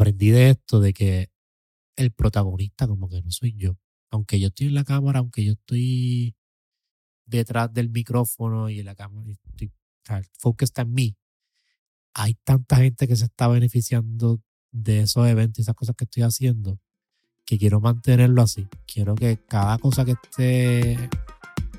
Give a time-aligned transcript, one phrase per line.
[0.00, 1.30] aprendí de esto, de que
[1.96, 3.76] el protagonista como que no soy yo.
[4.10, 6.34] Aunque yo estoy en la cámara, aunque yo estoy
[7.26, 9.70] detrás del micrófono y en la cámara, estoy,
[10.08, 11.16] o el foco está en mí.
[12.14, 14.40] Hay tanta gente que se está beneficiando
[14.72, 16.80] de esos eventos y esas cosas que estoy haciendo
[17.44, 18.66] que quiero mantenerlo así.
[18.86, 21.10] Quiero que cada cosa que esté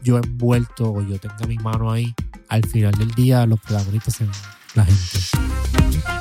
[0.04, 2.14] yo envuelto o yo tenga mi mano ahí,
[2.50, 4.32] al final del día los protagonistas sean
[4.76, 6.21] la gente.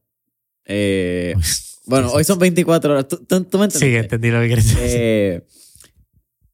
[0.66, 1.33] Eh,
[1.88, 3.07] bueno, hoy son 24 horas.
[3.07, 3.72] ¿Tú, tú, tú me?
[3.72, 4.79] Sí, entendí lo que quieres decir.
[4.83, 5.47] Eh,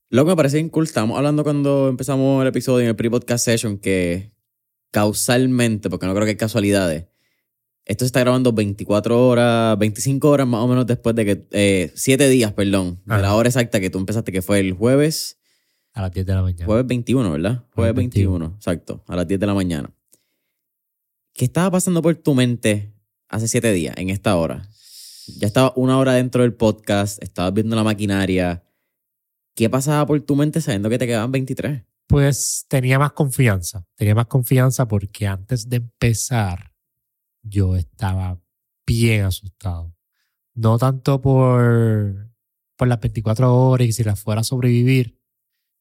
[0.09, 3.45] lo que me parece bien cool, estábamos hablando cuando empezamos el episodio en el pre-podcast
[3.45, 4.31] session que
[4.91, 7.05] causalmente, porque no creo que hay casualidades,
[7.85, 11.91] esto se está grabando 24 horas, 25 horas más o menos después de que, eh,
[11.95, 15.39] 7 días, perdón, de la hora exacta que tú empezaste, que fue el jueves,
[15.93, 16.65] a las 10 de la mañana.
[16.65, 17.51] jueves 21, ¿verdad?
[17.51, 19.91] Jueves Jueves 21, exacto, a las 10 de la mañana.
[21.33, 22.93] ¿Qué estaba pasando por tu mente
[23.27, 24.69] hace 7 días, en esta hora?
[25.37, 28.63] Ya estaba una hora dentro del podcast, estabas viendo la maquinaria.
[29.59, 31.83] ¿Qué pasaba por tu mente sabiendo que te quedaban 23?
[32.07, 33.85] Pues tenía más confianza.
[33.95, 36.73] Tenía más confianza porque antes de empezar
[37.41, 38.41] yo estaba
[38.87, 39.93] bien asustado.
[40.53, 42.31] No tanto por,
[42.77, 45.19] por las 24 horas y si las fuera a sobrevivir,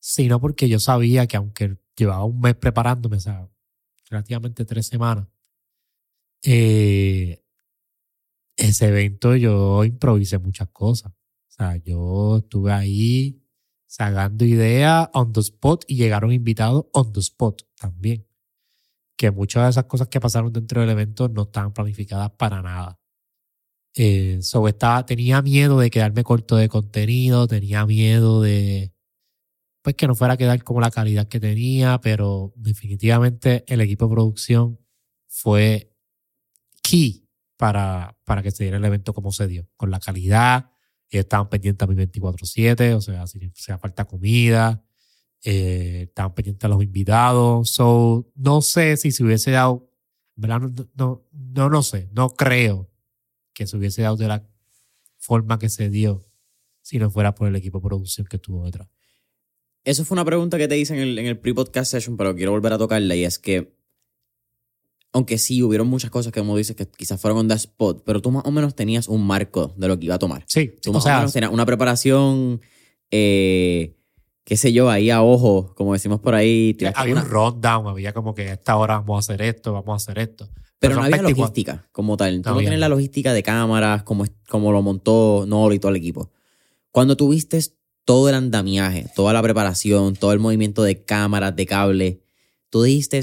[0.01, 3.49] sino porque yo sabía que aunque llevaba un mes preparándome, o sea,
[4.11, 5.29] relativamente tres semanas,
[6.43, 7.45] eh,
[8.57, 11.13] ese evento yo improvisé muchas cosas.
[11.13, 13.45] O sea, yo estuve ahí
[13.89, 18.27] sacando ideas on the spot y llegaron invitados on the spot también.
[19.17, 23.01] Que muchas de esas cosas que pasaron dentro del evento no estaban planificadas para nada.
[23.97, 28.93] Eh, so estaba, tenía miedo de quedarme corto de contenido, tenía miedo de
[29.83, 34.07] pues que no fuera a quedar como la calidad que tenía, pero definitivamente el equipo
[34.07, 34.79] de producción
[35.27, 35.97] fue
[36.83, 37.27] key
[37.57, 40.71] para, para que se diera el evento como se dio, con la calidad,
[41.11, 44.85] ellos estaban pendientes a mi 24-7, o sea, si hacía falta comida,
[45.43, 47.71] eh, estaban pendientes a los invitados.
[47.71, 49.91] So, no sé si se hubiese dado.
[50.37, 52.91] No, no, no, no sé, no creo
[53.53, 54.49] que se hubiese dado de la
[55.17, 56.25] forma que se dio
[56.83, 58.89] si no fuera por el equipo de producción que estuvo detrás.
[59.85, 62.53] Eso fue una pregunta que te hice en el, en el pre-podcast session, pero quiero
[62.53, 63.78] volver a tocarla y es que,
[65.13, 68.21] aunque sí hubieron muchas cosas que como dices que quizás fueron on the spot, pero
[68.21, 70.45] tú más o menos tenías un marco de lo que iba a tomar.
[70.47, 72.61] Sí, Tú más o, sea, menos tenías una preparación,
[73.11, 73.97] eh,
[74.45, 76.77] qué sé yo, ahí a ojo, como decimos por ahí.
[76.95, 79.93] había una- un rundown, había como que a esta hora vamos a hacer esto, vamos
[79.93, 80.49] a hacer esto.
[80.81, 81.41] pero no había 24.
[81.43, 82.41] logística como tal.
[82.41, 85.91] Tú No no tienes la logística de cámaras, como, como lo montó Nolo y todo
[85.91, 86.31] el equipo.
[86.93, 87.61] Cuando tuviste
[88.05, 92.21] todo el andamiaje, toda la preparación, todo el movimiento de cámaras, de cable,
[92.71, 93.21] tú dijiste,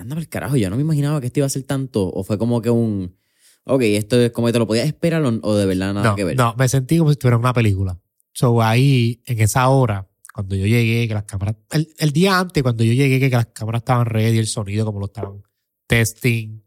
[0.00, 2.10] anda el carajo, yo no me imaginaba que esto iba a ser tanto.
[2.10, 3.16] O fue como que un,
[3.64, 6.16] ok, esto es como que te lo podías esperar o, o de verdad nada no,
[6.16, 6.36] que ver.
[6.36, 7.98] no, me sentí como si estuviera en una película.
[8.32, 12.62] So ahí, en esa hora, cuando yo llegué, que las cámaras, el, el día antes,
[12.62, 15.42] cuando yo llegué, que las cámaras estaban ready, el sonido como lo estaban
[15.86, 16.62] testing,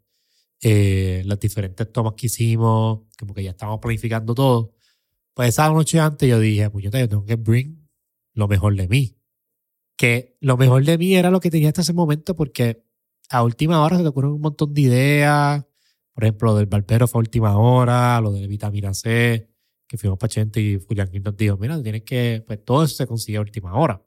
[0.62, 4.74] eh, las diferentes tomas que hicimos, como que ya estábamos planificando todo.
[5.34, 7.90] Pues esa noche antes yo dije, puñeta, yo tengo que bring
[8.34, 9.18] lo mejor de mí.
[9.96, 12.83] Que lo mejor de mí era lo que tenía hasta ese momento porque
[13.34, 15.66] a última hora se te ocurren un montón de ideas.
[16.14, 19.50] Por ejemplo, lo del barbero fue a última hora, lo de vitamina C,
[19.88, 23.08] que fuimos para Chente y Julián nos dijo, mira, tienes que, pues todo eso se
[23.08, 24.06] consigue a última hora.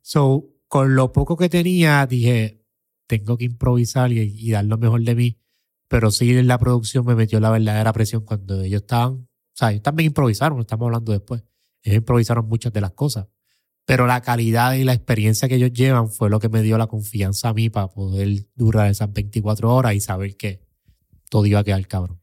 [0.00, 2.64] So, con lo poco que tenía, dije,
[3.06, 5.38] tengo que improvisar y, dar lo mejor de mí.
[5.86, 9.70] Pero sí, en la producción me metió la verdadera presión cuando ellos estaban, o sea,
[9.70, 11.44] ellos también improvisaron, estamos hablando después.
[11.82, 13.28] Ellos improvisaron muchas de las cosas.
[13.84, 16.86] Pero la calidad y la experiencia que ellos llevan fue lo que me dio la
[16.86, 20.60] confianza a mí para poder durar esas 24 horas y saber que
[21.28, 22.20] todo iba a quedar cabrón.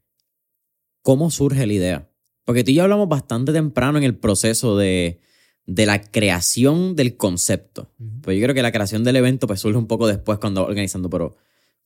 [1.02, 2.10] ¿Cómo surge la idea?
[2.44, 5.20] Porque tú y yo hablamos bastante temprano en el proceso de,
[5.66, 7.92] de la creación del concepto.
[8.22, 11.10] Pues yo creo que la creación del evento pues surge un poco después cuando organizando,
[11.10, 11.36] pero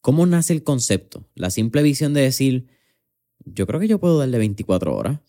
[0.00, 1.28] ¿cómo nace el concepto?
[1.34, 2.68] La simple visión de decir,
[3.44, 5.20] yo creo que yo puedo darle 24 horas.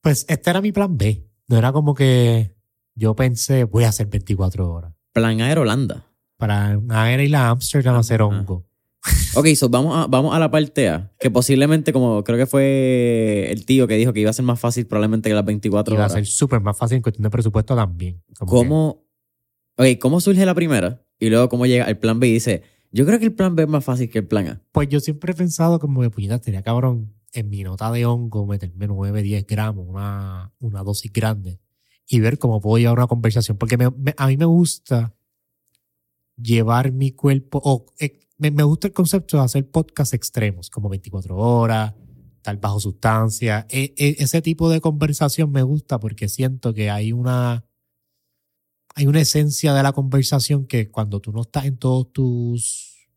[0.00, 1.26] Pues este era mi plan B.
[1.48, 2.54] No era como que
[2.94, 4.92] yo pensé, voy a hacer 24 horas.
[5.12, 6.06] Plan A era Holanda.
[6.36, 8.66] Para a era y la Amsterdam a hacer hongo.
[9.34, 13.50] Ok, so vamos a, vamos a la parte A, que posiblemente, como creo que fue
[13.50, 16.12] el tío que dijo que iba a ser más fácil probablemente que las 24 horas.
[16.12, 18.22] Iba a ser súper más fácil en cuestión de presupuesto también.
[18.38, 19.04] ¿Cómo,
[20.00, 21.02] ¿Cómo surge la primera?
[21.18, 23.62] Y luego, ¿cómo llega el plan B y dice, yo creo que el plan B
[23.62, 24.62] es más fácil que el plan A?
[24.72, 28.46] Pues yo siempre he pensado como que, puñeta, tenía cabrón en mi nota de hongo
[28.46, 31.60] meterme 9, 10 gramos, una, una dosis grande,
[32.12, 33.56] y ver cómo puedo llevar una conversación.
[33.56, 33.78] Porque
[34.16, 35.14] a mí me gusta
[36.36, 40.88] llevar mi cuerpo, o eh, me, me, gusta el concepto de hacer podcasts extremos, como
[40.88, 41.94] 24 horas,
[42.42, 43.64] tal bajo sustancia.
[43.70, 47.64] E, e, ese tipo de conversación me gusta porque siento que hay una,
[48.96, 53.08] hay una esencia de la conversación que cuando tú no estás en todos tus,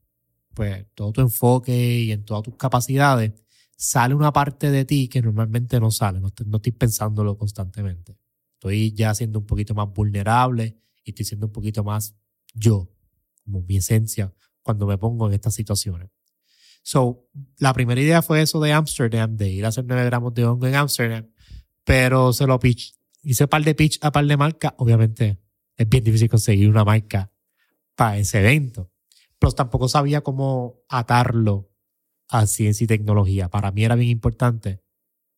[0.54, 3.34] pues, todo tu enfoque y en todas tus capacidades,
[3.76, 8.18] sale una parte de ti que normalmente no sale, no, no estoy pensándolo constantemente.
[8.64, 12.16] Estoy ya siendo un poquito más vulnerable y estoy siendo un poquito más
[12.54, 12.90] yo,
[13.44, 16.10] como mi esencia, cuando me pongo en estas situaciones.
[16.82, 17.28] So,
[17.58, 20.66] la primera idea fue eso de Amsterdam, de ir a hacer 9 gramos de hongo
[20.66, 21.30] en Amsterdam,
[21.84, 24.74] pero se lo pitch, hice par de pitch a par de marcas.
[24.78, 25.42] Obviamente
[25.76, 27.34] es bien difícil conseguir una marca
[27.96, 28.90] para ese evento,
[29.40, 31.70] pero tampoco sabía cómo atarlo
[32.30, 33.50] a ciencia y tecnología.
[33.50, 34.82] Para mí era bien importante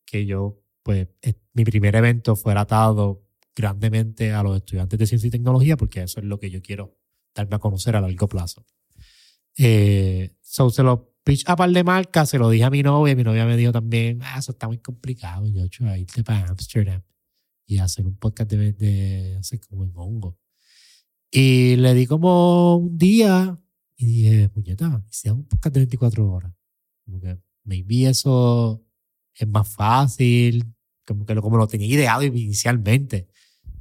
[0.04, 1.08] que yo, pues,
[1.52, 6.20] mi primer evento fuera atado grandemente a los estudiantes de ciencia y tecnología, porque eso
[6.20, 6.96] es lo que yo quiero
[7.34, 8.64] darme a conocer a largo plazo.
[9.58, 13.16] Eh, so se lo pitch a par de marcas, se lo dije a mi novia,
[13.16, 17.02] mi novia me dijo también, ah, eso está muy complicado, yo, yo, irte para Amsterdam
[17.66, 20.38] y hacer un podcast de, de hacer como en hongo.
[21.32, 23.58] Y le di como un día
[23.96, 26.54] y dije, puñeta, hice un podcast de 24 horas.
[27.04, 28.86] Como que maybe eso
[29.34, 30.75] es más fácil,
[31.06, 33.28] como que lo, como lo tenía ideado inicialmente.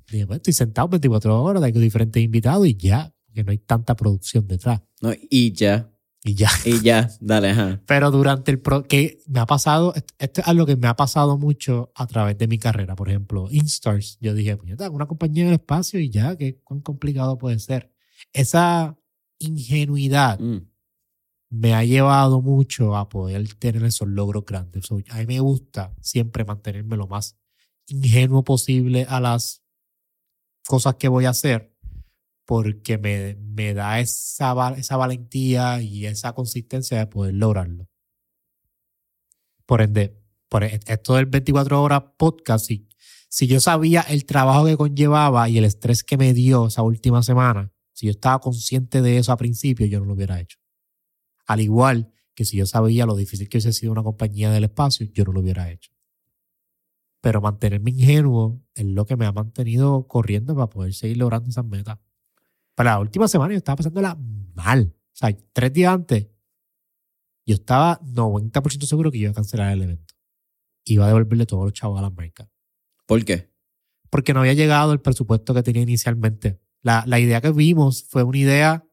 [0.09, 3.95] Dije, pues estoy sentado 24 horas, tengo diferentes invitados y ya que no hay tanta
[3.95, 4.81] producción detrás.
[5.01, 5.91] No, y ya.
[6.23, 6.49] Y ya.
[6.63, 7.81] Y ya, dale, ajá.
[7.85, 11.37] Pero durante el pro, que me ha pasado, esto es algo que me ha pasado
[11.37, 12.95] mucho a través de mi carrera.
[12.95, 16.81] Por ejemplo, Instars, yo dije, pues una compañía en el espacio y ya, qué cuán
[16.81, 17.91] complicado puede ser.
[18.33, 18.97] Esa
[19.37, 20.67] ingenuidad mm.
[21.55, 24.91] Me ha llevado mucho a poder tener esos logros grandes.
[24.91, 27.37] a mí me gusta siempre mantenerme lo más
[27.87, 29.63] ingenuo posible a las
[30.67, 31.73] cosas que voy a hacer
[32.45, 37.87] porque me, me da esa, esa valentía y esa consistencia de poder lograrlo.
[39.65, 42.89] Por ende, por e, esto del 24 horas podcast, si,
[43.29, 47.23] si yo sabía el trabajo que conllevaba y el estrés que me dio esa última
[47.23, 50.59] semana, si yo estaba consciente de eso a principio, yo no lo hubiera hecho.
[51.45, 55.07] Al igual que si yo sabía lo difícil que hubiese sido una compañía del espacio,
[55.13, 55.91] yo no lo hubiera hecho.
[57.21, 61.65] Pero mantenerme ingenuo es lo que me ha mantenido corriendo para poder seguir logrando esas
[61.65, 61.97] metas.
[62.75, 64.17] Para la última semana yo estaba pasándola
[64.53, 64.93] mal.
[64.95, 66.27] O sea, tres días antes,
[67.45, 70.13] yo estaba 90% seguro que iba a cancelar el evento.
[70.83, 72.49] Iba a devolverle todos los chavos a la marca.
[73.05, 73.51] ¿Por qué?
[74.09, 76.59] Porque no había llegado el presupuesto que tenía inicialmente.
[76.81, 78.84] La, la idea que vimos fue una idea,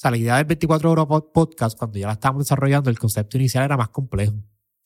[0.00, 3.64] sea, la idea del 24 horas podcast, cuando ya la estábamos desarrollando, el concepto inicial
[3.64, 4.34] era más complejo.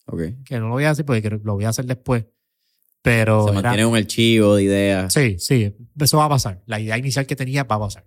[0.07, 0.35] Okay.
[0.43, 2.25] Que no lo voy a hacer porque lo voy a hacer después.
[3.01, 3.47] Pero.
[3.47, 5.13] Se mantiene un archivo de ideas.
[5.13, 6.63] Sí, sí, eso va a pasar.
[6.65, 8.05] La idea inicial que tenía va a pasar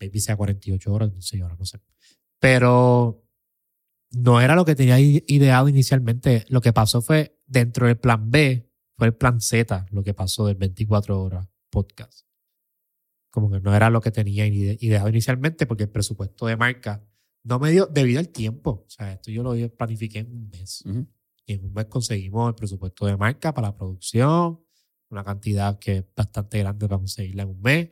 [0.00, 1.80] maybe sea 48 horas, 16 horas, no sé.
[2.38, 3.24] Pero
[4.12, 6.44] no era lo que tenía ideado inicialmente.
[6.48, 10.46] Lo que pasó fue, dentro del plan B, fue el plan Z, lo que pasó
[10.46, 12.25] del 24 horas podcast.
[13.36, 17.04] Como que no era lo que tenía ideado inicialmente, porque el presupuesto de marca
[17.44, 18.86] no me dio debido al tiempo.
[18.86, 20.82] O sea, esto yo lo planifiqué en un mes.
[21.44, 24.58] Y en un mes conseguimos el presupuesto de marca para la producción,
[25.10, 27.90] una cantidad que es bastante grande para conseguirla en un mes.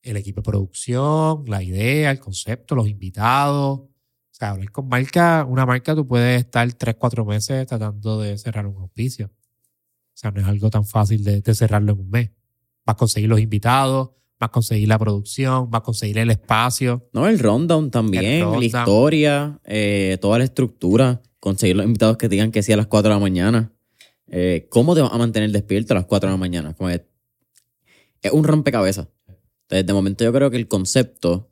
[0.00, 3.80] El equipo de producción, la idea, el concepto, los invitados.
[3.80, 3.90] O
[4.30, 8.66] sea, hablar con marca, una marca tú puedes estar tres, cuatro meses tratando de cerrar
[8.66, 9.26] un auspicio.
[9.26, 12.30] O sea, no es algo tan fácil de, de cerrarlo en un mes.
[12.86, 17.08] Vas a conseguir los invitados, a conseguir la producción, vas a conseguir el espacio.
[17.12, 18.60] No, el rundown también, El rundown.
[18.60, 22.86] la historia, eh, toda la estructura, conseguir los invitados que digan que sí a las
[22.86, 23.72] 4 de la mañana.
[24.28, 26.74] Eh, ¿Cómo te vas a mantener despierto a las 4 de la mañana?
[26.74, 27.00] Como es
[28.32, 29.08] un rompecabezas.
[29.62, 31.50] Entonces, de momento yo creo que el concepto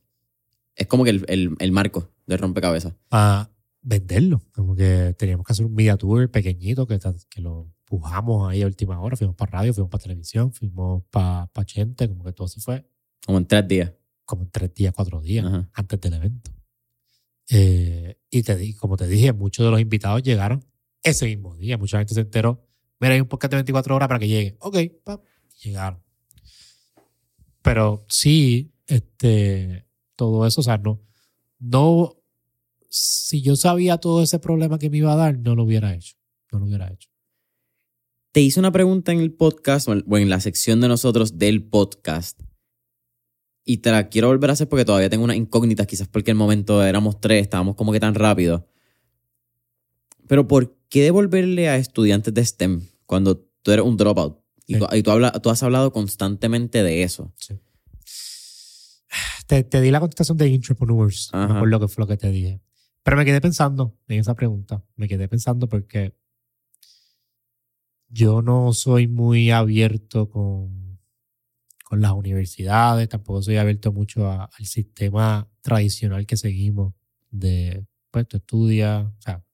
[0.76, 2.95] es como que el, el- el marco del rompecabezas.
[3.11, 3.49] a
[3.83, 4.43] venderlo.
[4.53, 6.99] Como que teníamos que hacer un media tour pequeñito que
[7.41, 9.17] lo pujamos ahí a última hora.
[9.17, 12.85] Fuimos para radio, fuimos para televisión, fuimos para pa Chente, como que todo se fue
[13.25, 13.93] Como en tres días.
[14.25, 15.69] como en tres días, cuatro días Ajá.
[15.73, 16.51] antes del evento.
[17.51, 20.65] Eh, y te di, como te dije, muchos de los invitados llegaron
[21.05, 21.79] ese mismo día.
[21.79, 22.67] Mucha gente se enteró.
[22.99, 24.57] Mira, hay un podcast de 24 horas para que llegue.
[24.59, 25.23] Ok, pap,
[25.63, 26.03] llegaron.
[27.63, 29.87] Pero sí, este,
[30.17, 31.01] todo eso, o sea, no,
[31.61, 32.17] no,
[32.89, 36.17] si yo sabía todo ese problema que me iba a dar, no lo hubiera hecho.
[36.51, 37.13] No lo hubiera hecho.
[38.35, 42.41] Te hice una pregunta en el podcast, o en- la sección de nosotros del podcast.
[43.64, 46.37] Y te la quiero volver a hacer porque todavía tengo unas incógnitas, quizás porque el
[46.37, 48.69] momento éramos tres, estábamos como que tan rápido.
[50.26, 54.41] Pero ¿por qué devolverle a estudiantes de STEM cuando tú eres un dropout?
[54.67, 54.81] Y, Sí.
[54.81, 57.33] tú, y tú, habla- tú has hablado constantemente de eso.
[57.37, 57.55] Sí.
[59.47, 61.55] Te, te di la contestación de Entrepreneurs, Ajá.
[61.59, 62.61] acuerdo qué fue lo que te dije.
[63.05, 64.83] Pero me quedé pensando en esa pregunta.
[64.97, 66.17] Me quedé pensando porque
[68.14, 71.00] yo no soy muy abierto con,
[71.85, 76.94] con las universidades, tampoco soy abierto mucho a- al sistema tradicional que seguimos
[77.30, 79.44] de, pues tú estudias, o sea,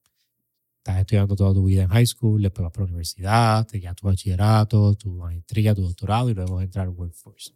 [0.79, 3.97] estás estudiando toda tu vida en high school, después vas para la universidad, te llevas
[3.97, 7.53] tu bachillerato, tu maestría, tu doctorado y luego entrar al workforce.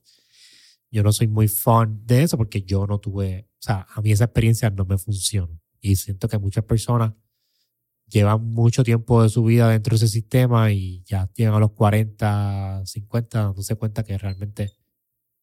[0.90, 4.12] Yo no soy muy fan de eso porque yo no tuve, o sea, a mí
[4.12, 5.58] esa experiencia no me funciona.
[5.80, 7.12] Y siento que muchas personas
[8.14, 11.72] llevan mucho tiempo de su vida dentro de ese sistema y ya llegan a los
[11.72, 14.72] 40, 50, dándose cuenta que realmente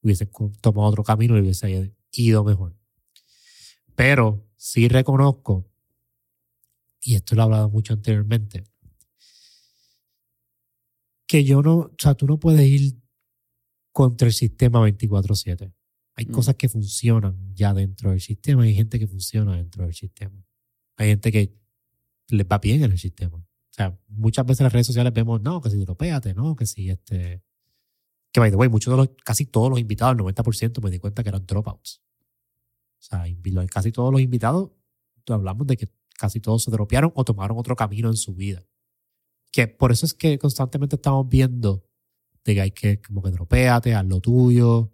[0.02, 0.30] hubiesen
[0.62, 2.76] tomado otro camino y hubiese ido mejor.
[3.94, 5.70] Pero sí reconozco,
[7.02, 8.64] y esto lo he hablado mucho anteriormente,
[11.28, 13.02] que yo no, o sea, tú no puedes ir
[13.92, 15.74] contra el sistema 24/7.
[16.16, 16.32] Hay Mm.
[16.32, 20.46] cosas que funcionan ya dentro del sistema hay gente que funciona dentro del sistema.
[20.98, 21.61] Hay gente que
[22.32, 23.38] les va bien en el sistema.
[23.38, 26.66] O sea, muchas veces en las redes sociales vemos, no, que si dropéate, no, que
[26.66, 27.44] si este...
[28.32, 31.00] Que, by the way, muchos de los, casi todos los invitados, el 90% me di
[31.00, 32.02] cuenta que eran dropouts.
[33.00, 33.26] O sea,
[33.70, 34.72] casi todos los invitados,
[35.28, 38.64] hablamos de que casi todos se dropearon o tomaron otro camino en su vida.
[39.52, 41.84] Que por eso es que constantemente estamos viendo
[42.46, 44.92] de que hay que, como que dropéate, haz lo tuyo.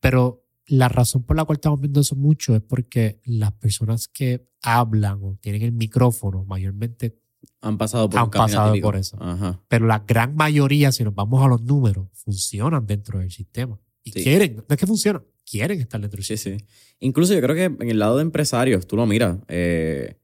[0.00, 4.48] Pero la razón por la cual estamos viendo eso mucho es porque las personas que
[4.62, 7.18] hablan o tienen el micrófono mayormente
[7.60, 9.16] Han pasado por Han pasado por eso.
[9.20, 9.60] Ajá.
[9.68, 13.78] pero la gran mayoría, si nos vamos a los números, funcionan dentro del sistema.
[14.02, 14.22] Y Sí.
[14.22, 16.58] quieren, no es que funcionan, quieren estar dentro del Sí, sistema.
[16.58, 16.64] sí.
[17.00, 20.16] Incluso yo creo que en el lado de empresarios, tú lo miras, eh,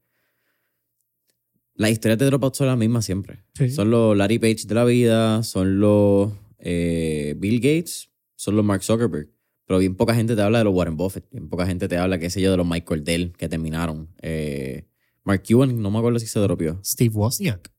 [1.75, 3.43] las historias de Dropout son las mismas siempre.
[3.73, 8.83] Son los Larry Page de la vida, son los eh, Bill Gates, son los Mark
[8.83, 9.29] Zuckerberg.
[9.71, 12.19] Pero bien poca gente te habla de los Warren Buffett, bien poca gente te habla,
[12.19, 14.09] qué sé yo, de los Michael Dell que terminaron.
[14.21, 14.85] Eh,
[15.23, 16.81] Mark Cuban, no me acuerdo si se dropió.
[16.83, 17.69] Steve Wozniak.
[17.69, 17.71] O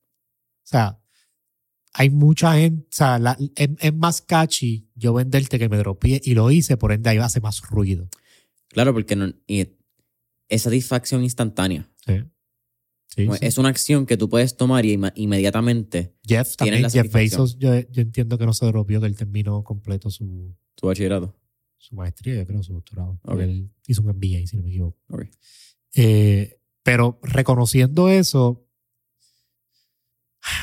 [0.63, 0.99] sea,
[1.93, 6.19] hay mucha gente, o sea, la- es, es más catchy yo venderte que me dropeé
[6.25, 8.09] y lo hice, por ende ahí hace más ruido.
[8.69, 9.67] Claro, porque no, y
[10.49, 11.91] es satisfacción instantánea.
[12.07, 12.15] Sí.
[13.15, 13.39] Sí, sí.
[13.43, 17.13] Es una acción que tú puedes tomar y inmediatamente Jeff también, Jeff.
[17.13, 21.37] Bezos, yo, yo entiendo que no se dropeó, que él terminó completo su, tu bachillerato.
[21.83, 23.19] Su maestría, yo creo, su doctorado.
[23.45, 24.99] Él hizo un MBA, si no me equivoco.
[25.95, 28.67] Eh, pero reconociendo eso,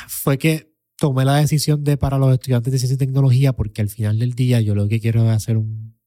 [0.08, 3.88] fue que tomé la decisión de para los estudiantes de ciencia y tecnología, porque al
[3.88, 5.98] final del día yo lo que quiero es hacer un.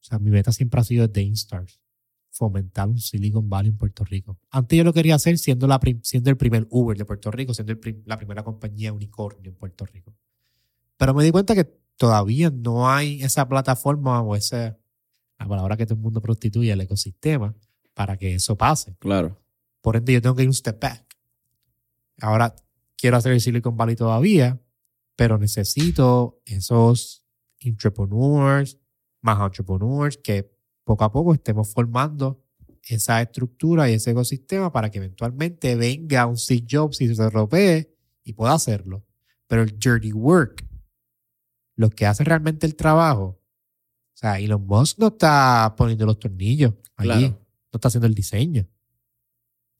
[0.00, 1.80] O sea, mi meta siempre ha sido desde Instars,
[2.30, 4.38] fomentar un Silicon Valley en Puerto Rico.
[4.50, 7.52] Antes yo lo quería hacer siendo, la, prim- siendo el primer Uber de Puerto Rico,
[7.52, 10.14] siendo el prim- la primera compañía unicornio en Puerto Rico.
[10.96, 14.78] Pero me di cuenta que todavía no hay esa plataforma o esa,
[15.38, 17.54] la palabra que todo el mundo prostituye, el ecosistema,
[17.92, 18.96] para que eso pase.
[18.98, 19.38] Claro.
[19.82, 21.04] Por ende, yo tengo que ir un step back.
[22.20, 22.54] Ahora
[22.96, 24.60] quiero hacer el Silicon Valley todavía,
[25.16, 27.24] pero necesito esos
[27.60, 28.78] entrepreneurs,
[29.20, 30.50] más entrepreneurs que
[30.84, 32.42] poco a poco estemos formando
[32.84, 37.94] esa estructura y ese ecosistema para que eventualmente venga un Steve Jobs y se ropee
[38.24, 39.04] y pueda hacerlo.
[39.46, 40.64] Pero el dirty work,
[41.78, 46.74] lo que hace realmente el trabajo, o sea, Elon Musk no está poniendo los tornillos
[46.96, 47.28] allí, Claro.
[47.72, 48.66] no está haciendo el diseño.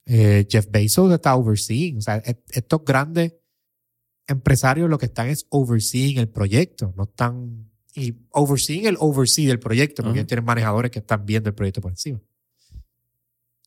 [0.06, 3.34] Eh, Jeff Bezos está overseeing, o sea, est- estos grandes
[4.28, 9.58] empresarios lo que están es overseeing el proyecto, no están y overseeing el oversee del
[9.58, 12.20] proyecto, porque tienen manejadores que están viendo el proyecto por encima.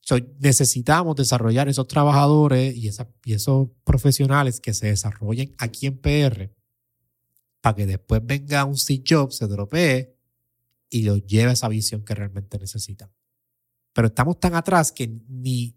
[0.04, 5.98] So, necesitamos desarrollar esos trabajadores y, esa- y esos profesionales que se desarrollen aquí en
[5.98, 6.50] PR
[7.62, 10.16] para que después venga un Steve Jobs, se dropee
[10.90, 13.10] y los lleve a esa visión que realmente necesitan.
[13.94, 15.76] Pero estamos tan atrás que ni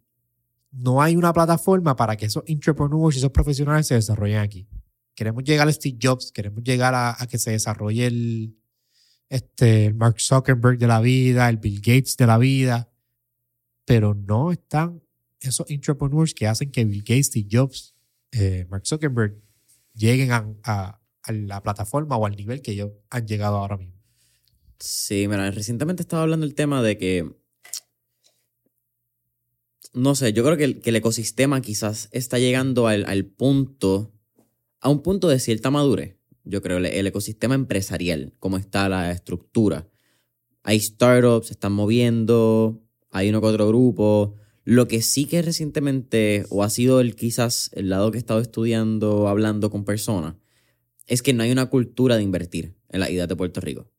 [0.72, 4.66] no hay una plataforma para que esos entrepreneurs y esos profesionales se desarrollen aquí.
[5.14, 8.56] Queremos llegar a Steve Jobs, queremos llegar a, que se desarrolle el,
[9.28, 12.90] este, el Mark Zuckerberg de la vida, el Bill Gates de la vida,
[13.84, 15.02] pero no están
[15.38, 17.94] esos entrepreneurs que hacen que Bill Gates, Steve Jobs,
[18.32, 19.40] eh, Mark Zuckerberg
[19.92, 24.00] lleguen a- a la plataforma o al nivel que ellos han llegado ahora mismo.
[24.78, 27.30] Sí, mira, recientemente estaba hablando el tema de que.
[29.92, 34.12] No sé, yo creo que el, que el ecosistema quizás está llegando al, al punto.
[34.80, 36.18] A un punto de cierta madurez.
[36.44, 39.88] Yo creo, el, ecosistema empresarial, cómo está la estructura.
[40.62, 44.34] Hay startups, se están moviendo, hay uno que otro grupo.
[44.64, 48.40] Lo que sí que recientemente, o ha sido el quizás el lado que he estado
[48.40, 50.36] estudiando, hablando con personas,
[51.06, 53.90] es que no hay una cultura de invertir en las ideas de Puerto Rico.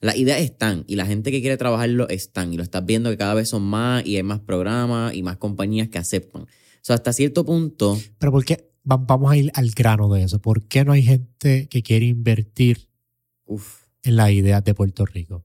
[0.00, 3.16] Las ideas están y la gente que quiere trabajarlo están y lo estás viendo que
[3.16, 6.42] cada vez son más y hay más programas y más compañías que aceptan.
[6.42, 6.46] O
[6.82, 8.70] sea, hasta cierto punto, Pero ¿por qué?
[8.90, 10.40] Va- Vamos a ir al grano de eso.
[10.40, 12.88] ¿Por qué no hay gente que quiere invertir
[14.02, 15.44] en las ideas de Puerto Rico?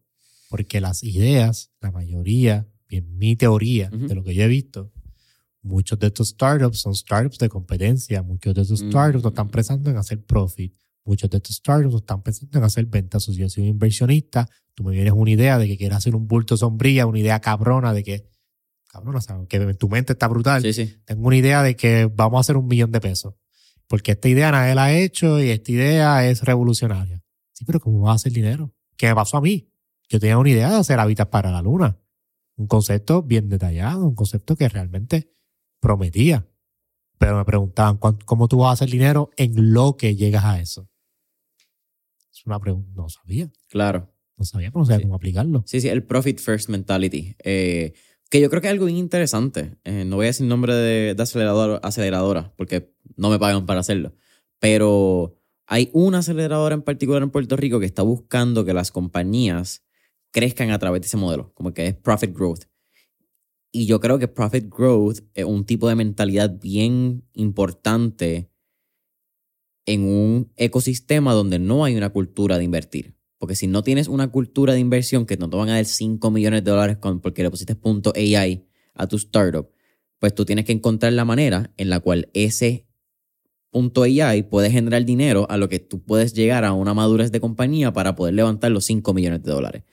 [0.49, 4.91] Porque las ideas, la mayoría, en mi teoría, de lo que yo he visto,
[5.63, 8.89] muchos de estos startups son startups de competencia, muchos de estos Mm.
[8.89, 12.63] startups no están pensando en hacer profit, muchos de estos startups no están pensando en
[12.63, 12.87] hacer
[13.19, 17.07] soy un inversionista, tú me vienes una idea de que quieres hacer un bulto sombría,
[17.07, 18.29] una idea cabrona de que,
[18.87, 19.47] cabrona, ¿sabes?
[19.47, 20.95] que en tu mente está brutal sí, sí.
[21.05, 23.33] tengo una idea de que vamos a hacer un millón de pesos.
[23.87, 27.21] Porque esta idea nadie la ha hecho y esta idea es revolucionaria.
[27.51, 28.73] Sí, pero ¿cómo vas a hacer dinero?
[28.97, 29.69] ¿Qué me pasó a mí?
[30.09, 31.99] Yo tenía una idea de hacer hábitats para la luna.
[32.55, 35.31] Un concepto bien detallado, un concepto que realmente
[35.83, 36.47] prometía.
[37.19, 40.59] Pero me preguntaban, ¿cuán- ¿cómo tú vas a hacer dinero en lo que llegas a
[40.59, 40.89] eso?
[42.31, 43.51] Es una pregunta, no sabía.
[43.69, 44.09] Claro.
[44.37, 45.03] No sabía, pero no sabía Sí.
[45.03, 45.63] cómo aplicarlo.
[45.67, 47.35] Sí, sí, el profit first mentality.
[47.43, 47.93] Eh,
[48.29, 49.77] que yo creo que es algo bien interesante.
[49.83, 53.81] Eh, no voy a decir nombre de, de acelerador, aceleradora, porque no me pagan para
[53.81, 54.15] hacerlo.
[54.59, 59.83] Pero hay una aceleradora en particular en Puerto Rico que está buscando que las compañías
[60.31, 62.63] crezcan a través de ese modelo, como que es profit growth.
[63.75, 68.51] Y yo creo que profit growth es un tipo de mentalidad bien importante
[69.87, 73.15] en un ecosistema donde no hay una cultura de invertir.
[73.39, 76.29] Porque si no tienes una cultura de inversión que no te van a dar 5
[76.29, 79.71] millones de dólares porque le pusiste punto AI a tu startup,
[80.19, 82.85] pues tú tienes que encontrar la manera en la cual ese
[83.71, 87.39] punto AI puede generar dinero a lo que tú puedes llegar a una madurez de
[87.39, 89.83] compañía para poder levantar los 5 millones de dólares.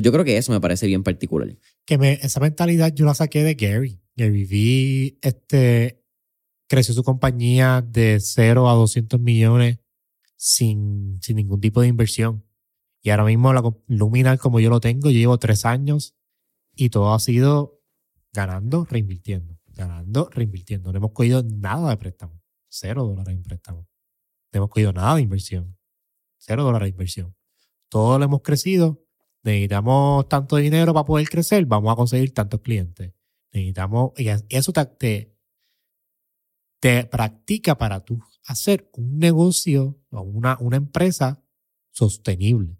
[0.00, 1.48] Yo creo que eso me parece bien particular.
[1.84, 4.00] que esa mentalidad yo la saqué de Gary.
[4.16, 6.04] Gary Vee este,
[6.68, 9.78] creció su compañía de 0 a 200 millones
[10.36, 12.44] sin, sin ningún tipo de inversión.
[13.02, 16.14] Y ahora mismo la Luminar, como yo lo tengo, yo llevo tres años
[16.74, 17.82] y todo ha sido
[18.32, 19.58] ganando, reinvirtiendo.
[19.66, 20.92] Ganando, reinvirtiendo.
[20.92, 22.40] No hemos cogido nada de préstamo.
[22.68, 23.88] Cero dólares en préstamo.
[24.52, 25.76] No hemos cogido nada de inversión.
[26.38, 27.36] Cero dólares de inversión.
[27.88, 29.01] Todo lo hemos crecido
[29.42, 33.12] necesitamos tanto dinero para poder crecer, vamos a conseguir tantos clientes.
[33.52, 35.36] Necesitamos, y eso te,
[37.10, 41.44] practica para tú hacer un negocio o una, una empresa
[41.90, 42.78] sostenible.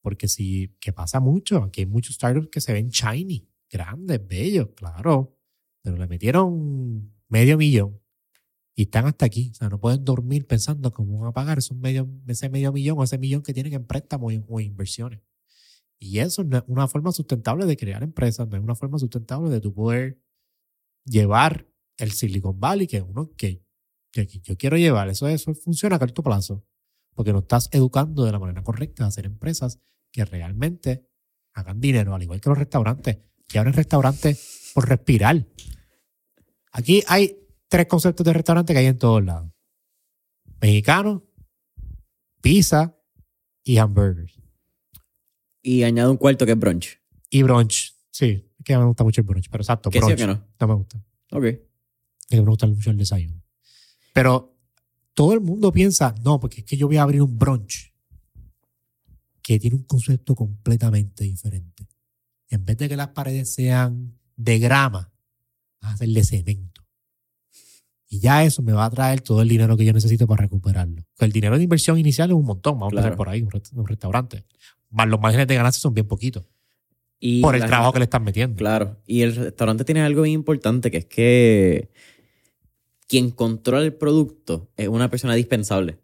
[0.00, 4.70] Porque si, que pasa mucho, aquí hay muchos startups que se ven shiny, grandes, bellos,
[4.74, 5.38] claro,
[5.82, 8.00] pero le metieron medio millón
[8.74, 9.50] y están hasta aquí.
[9.50, 12.98] O sea, no pueden dormir pensando cómo van a pagar esos medio, ese medio millón
[12.98, 15.20] o ese millón que tienen en préstamos o inversiones.
[16.02, 19.50] Y eso no es una forma sustentable de crear empresas, no es una forma sustentable
[19.50, 20.20] de tu poder
[21.04, 23.62] llevar el Silicon Valley, que uno que,
[24.10, 25.08] que yo quiero llevar.
[25.08, 26.66] Eso, eso funciona a corto plazo,
[27.14, 29.78] porque no estás educando de la manera correcta a hacer empresas
[30.10, 31.08] que realmente
[31.52, 35.46] hagan dinero, al igual que los restaurantes, que abren restaurantes por respirar.
[36.72, 39.52] Aquí hay tres conceptos de restaurante que hay en todos lados.
[40.60, 41.22] Mexicano,
[42.40, 42.98] pizza
[43.62, 44.41] y hamburgers.
[45.62, 46.98] Y añado un cuarto que es brunch.
[47.30, 48.44] Y brunch, sí.
[48.58, 50.18] Es que me gusta mucho el brunch, pero exacto, ¿Qué sí o brunch.
[50.20, 50.46] qué no?
[50.60, 51.02] no me gusta.
[51.30, 51.44] Ok.
[51.44, 51.60] Es
[52.28, 53.42] que me gusta mucho el desayuno.
[54.12, 54.56] Pero
[55.14, 57.92] todo el mundo piensa, no, porque es que yo voy a abrir un brunch
[59.42, 61.88] que tiene un concepto completamente diferente.
[62.48, 65.12] En vez de que las paredes sean de grama,
[65.80, 66.71] vas a hacer de cemento.
[68.12, 71.02] Y ya eso me va a traer todo el dinero que yo necesito para recuperarlo.
[71.18, 73.72] El dinero de inversión inicial es un montón, vamos a empezar por ahí, un, rest-
[73.72, 74.44] un restaurante.
[74.90, 76.44] Más los márgenes de ganancia son bien poquitos.
[77.18, 78.56] Y Por el trabajo gente- que le están metiendo.
[78.56, 79.00] Claro.
[79.06, 81.90] Y el restaurante tiene algo bien importante que es que
[83.08, 85.98] quien controla el producto es una persona dispensable.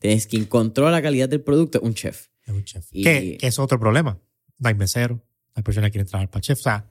[0.00, 2.26] Tienes quien controla la calidad del producto es un chef.
[2.44, 2.86] Es un chef.
[2.92, 4.18] Y- Que, que es otro problema.
[4.58, 5.14] No hay mesero.
[5.14, 5.22] no
[5.54, 6.58] Hay personas que quieren trabajar para chef.
[6.58, 6.90] O sea,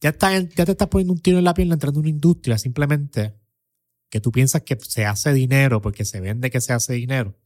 [0.00, 2.56] ya, está, ya te estás poniendo un tiro en la pierna entrando en una industria
[2.56, 3.34] simplemente
[4.14, 7.36] que tú piensas que se hace dinero porque se vende que se hace dinero.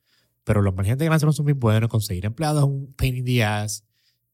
[0.45, 1.89] Pero los margen de ganancia no son muy buenos.
[1.89, 3.85] Conseguir empleados es un pain in the ass.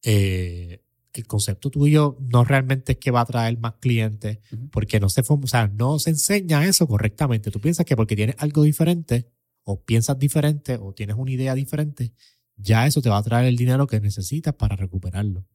[0.03, 4.41] Eh, el concepto tuyo no realmente es que va a traer más clientes
[4.73, 7.53] porque no se, o sea, no se enseña eso correctamente.
[7.53, 9.31] Tú piensas que porque tienes algo diferente
[9.63, 12.15] o piensas diferente o tienes una idea diferente,
[12.57, 15.47] ya eso te va a traer el dinero que necesitas para recuperarlo.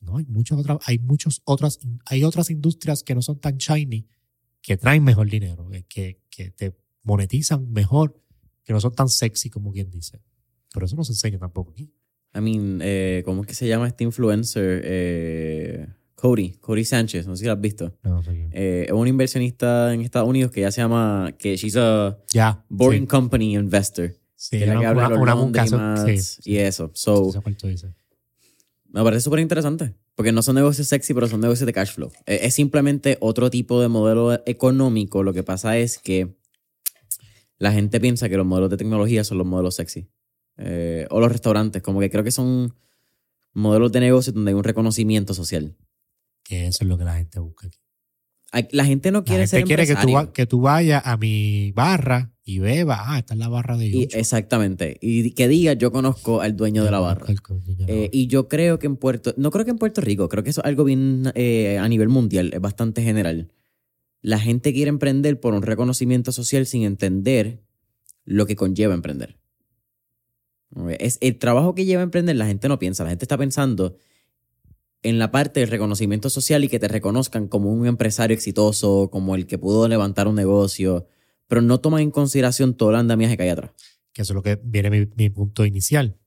[0.00, 4.08] No, hay muchas otras, hay muchas otras, hay otras industrias que no son tan shiny
[4.62, 8.20] que traen mejor dinero, que, que te monetizan mejor,
[8.64, 10.20] que no son tan sexy como quien dice.
[10.72, 11.92] Pero eso no se enseña tampoco aquí.
[12.34, 14.82] I mean, eh, ¿cómo es que se llama este influencer?
[14.84, 17.96] Eh, Cody, Cody Sánchez, no sé si lo has visto.
[18.02, 18.48] No, sé.
[18.52, 22.64] Eh, es un inversionista en Estados Unidos que ya se llama, que she's a ya.
[22.68, 24.14] boring sí, company investor.
[24.34, 25.74] sí, que una, que una, una laundry muca- sí,
[26.12, 26.90] mats sí, y eso.
[26.92, 27.30] So.
[28.90, 29.94] Me parece súper interesante.
[30.18, 32.10] Porque no son negocios sexy, pero son negocios de cash flow.
[32.26, 35.22] Eh, Es simplemente otro tipo de modelo económico.
[35.22, 36.36] Lo que pasa es que
[37.56, 40.08] la gente piensa que los modelos de tecnología son los modelos sexy.
[40.56, 41.82] Eh, o los restaurantes.
[41.82, 42.74] Como que creo que son
[43.52, 45.76] modelos de negocio donde hay un reconocimiento social.
[46.42, 47.78] Que eso es lo que la gente busca aquí.
[48.72, 50.32] La gente no La quiere gente ser quiere que tú, empresario.
[50.32, 52.98] que tú vayas a mi barra y bebas.
[53.02, 54.16] Ah, esta es la barra de Y- Yucho.
[54.16, 54.96] exactamente.
[55.02, 57.26] Y que diga, yo conozco al dueño de la barra.
[57.86, 60.48] Eh, y yo creo que en Puerto, no creo que en Puerto Rico, creo que
[60.50, 63.52] eso es algo bien eh, a nivel mundial, es bastante general.
[64.22, 67.60] La gente quiere emprender por un reconocimiento social sin entender
[68.24, 69.36] lo que conlleva emprender.
[70.98, 73.96] Es el trabajo que lleva a emprender, la gente no piensa, la gente está pensando
[75.02, 79.34] en la parte del reconocimiento social y que te reconozcan como un empresario exitoso, como
[79.34, 81.06] el que pudo levantar un negocio,
[81.48, 83.72] pero no toman en consideración todo el andamiaje que hay atrás.
[84.12, 86.18] que eso es lo que viene mi, punto inicial.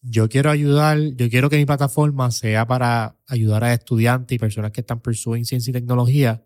[0.00, 4.72] Yo quiero ayudar, yo quiero que mi plataforma sea para ayudar a estudiantes y personas
[4.72, 6.44] que están pursuing ciencia y tecnología,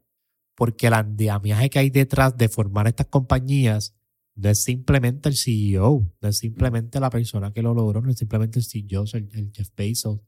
[0.55, 3.95] porque el andamiaje que hay detrás de formar estas compañías
[4.35, 8.19] no es simplemente el CEO, no es simplemente la persona que lo logró, no es
[8.19, 10.21] simplemente el CEO, el, el Jeff Bezos,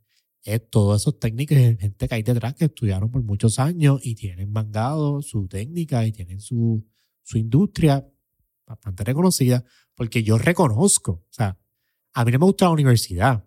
[0.42, 4.14] es todos esos técnicos y gente que hay detrás que estudiaron por muchos años y
[4.14, 6.84] tienen mangado su técnica y tienen su,
[7.24, 8.06] su industria
[8.66, 11.58] bastante reconocida, porque yo reconozco, o sea,
[12.14, 13.44] a mí no me gusta la universidad,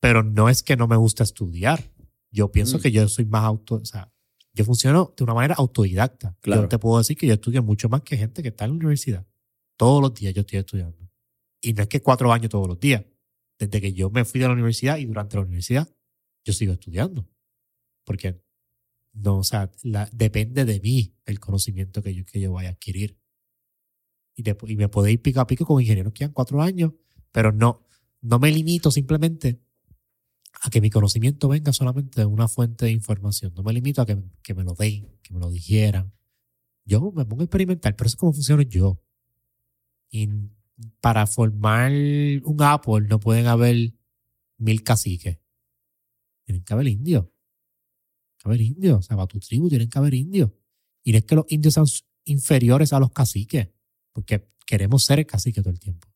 [0.00, 1.90] pero no es que no me gusta estudiar.
[2.30, 2.80] Yo pienso Mm.
[2.82, 4.12] que yo soy más auto, o sea,
[4.52, 6.36] yo funciono de una manera autodidacta.
[6.40, 6.62] Claro.
[6.62, 8.76] Yo te puedo decir que yo estudio mucho más que gente que está en la
[8.76, 9.26] universidad.
[9.76, 11.10] Todos los días yo estoy estudiando.
[11.60, 13.04] Y no es que cuatro años todos los días.
[13.58, 15.88] Desde que yo me fui de la universidad y durante la universidad,
[16.44, 17.26] yo sigo estudiando.
[18.04, 18.42] Porque
[19.16, 19.70] no, o sea,
[20.12, 23.18] depende de mí el conocimiento que yo, que yo vaya a adquirir.
[24.36, 26.92] Y, de- y me ir pico a pico con ingenieros que han cuatro años,
[27.32, 27.86] pero no,
[28.20, 29.60] no me limito simplemente
[30.62, 33.52] a que mi conocimiento venga solamente de una fuente de información.
[33.54, 36.12] No me limito a que, que me lo den, que me lo dijeran.
[36.84, 39.02] Yo me pongo a experimentar, pero eso es como funciona yo.
[40.10, 40.28] Y
[41.00, 43.94] para formar un Apple no pueden haber
[44.58, 45.38] mil caciques.
[46.44, 47.26] Tienen que haber indios.
[48.46, 48.98] Que haber indios.
[48.98, 50.50] O sea, para tu tribu tienen que haber indios.
[51.02, 51.86] Y no es que los indios sean
[52.24, 53.68] inferiores a los caciques,
[54.12, 56.08] porque queremos ser el cacique todo el tiempo.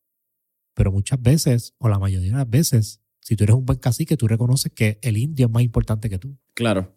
[0.74, 4.16] Pero muchas veces, o la mayoría de las veces, si tú eres un buen cacique,
[4.16, 6.36] tú reconoces que el indio es más importante que tú.
[6.54, 6.96] Claro.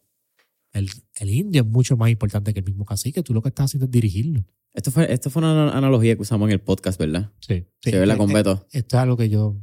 [0.71, 3.21] El, el indio es mucho más importante que el mismo cacique.
[3.21, 4.45] Tú lo que estás haciendo es dirigirlo.
[4.73, 7.31] Esto fue, esto fue una analogía que usamos en el podcast, ¿verdad?
[7.39, 7.67] Sí.
[7.81, 8.67] Se ve la con Beto.
[8.71, 9.55] Esto es algo que yo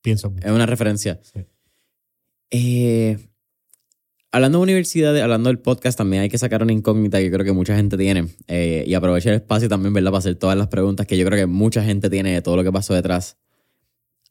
[0.00, 0.46] pienso mucho.
[0.46, 1.20] Es una referencia.
[1.22, 1.44] Sí.
[2.50, 3.28] Eh,
[4.32, 7.44] hablando de universidades, hablando del podcast, también hay que sacar una incógnita que yo creo
[7.44, 8.28] que mucha gente tiene.
[8.46, 10.10] Eh, y aprovechar el espacio también, ¿verdad?
[10.10, 12.64] Para hacer todas las preguntas que yo creo que mucha gente tiene de todo lo
[12.64, 13.36] que pasó detrás.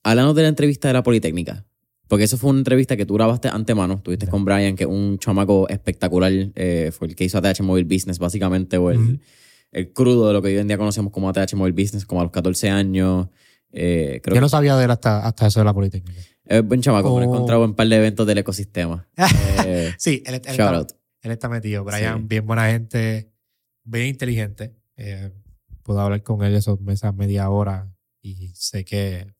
[0.03, 1.65] Hablando de la entrevista de la Politécnica.
[2.07, 3.95] Porque eso fue una entrevista que tú grabaste antemano.
[3.95, 4.31] Estuviste Ya.
[4.31, 6.31] con Brian, que es un chamaco espectacular.
[6.55, 10.47] eh, fue el que hizo ATH Mobile Business, básicamente, o el crudo de lo que
[10.49, 13.27] hoy en día conocemos como ATH Mobile Business, como a los 14 años.
[13.73, 16.17] Eh, creo Yo no sabía de él hasta, hasta eso de la Politécnica.
[16.49, 17.33] Es buen chamaco, me lo he Oh.
[17.35, 19.07] encontrado en un par de eventos del ecosistema.
[19.65, 20.91] Eh, sí, él, él shout está, out.
[21.23, 21.83] él está metido.
[21.83, 22.25] Brian, Sí.
[22.27, 23.31] bien buena gente,
[23.83, 24.75] bien inteligente.
[24.95, 25.31] Eh,
[25.83, 29.33] puedo hablar con él esos esas media hora y sé que,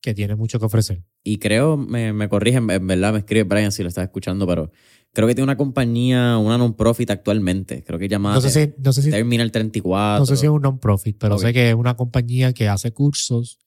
[0.00, 1.02] que tiene mucho que ofrecer.
[1.22, 4.72] Y creo, me, me corrigen, en verdad me escribe Brian si lo estás escuchando, pero
[5.12, 7.84] creo que tiene una compañía, una non-profit actualmente.
[7.84, 10.20] Creo que llamada No sé si, no sé si, Terminal 34.
[10.20, 13.58] no sé si es un non-profit, pero sé que es una compañía que hace cursos,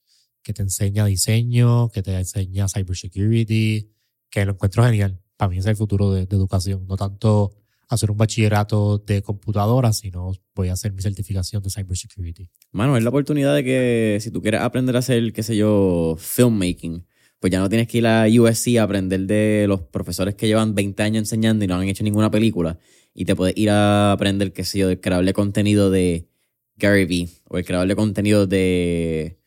[0.44, 3.90] que te enseña diseño, que te enseña cybersecurity,
[4.30, 5.18] que lo encuentro genial.
[5.36, 6.86] Para mí es el futuro de, educación.
[6.86, 7.52] No tanto
[7.88, 12.50] hacer un bachillerato de computadoras, sino voy a hacer mi certificación de cybersecurity.
[12.72, 16.16] Mano, es la oportunidad de que si tú quieres aprender a hacer, qué sé yo,
[16.18, 17.06] filmmaking,
[17.40, 20.74] pues ya no tienes que ir a USC a aprender de los profesores que llevan
[20.74, 22.78] 20 años enseñando y no han hecho ninguna película.
[23.14, 26.28] Y te puedes ir a aprender, qué sé yo, del creador de contenido de
[26.76, 29.38] Gary Vee o el creador de contenido de,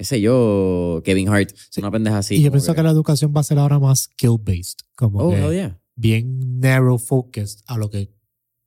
[0.00, 1.50] qué sé yo, Kevin Hart.
[1.68, 1.78] Sí.
[1.82, 2.36] Una pendeja así.
[2.36, 5.36] y yo pienso que la educación va a ser ahora más skill-based, como Oh, que
[5.54, 5.78] yeah.
[5.94, 8.10] bien narrow focused a lo que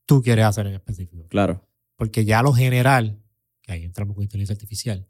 [0.06, 1.28] tú quieres hacer en específico.
[1.30, 1.67] Claro.
[1.96, 3.19] Porque ya lo general,
[3.63, 5.08] que ahí entramos con inteligencia artificial,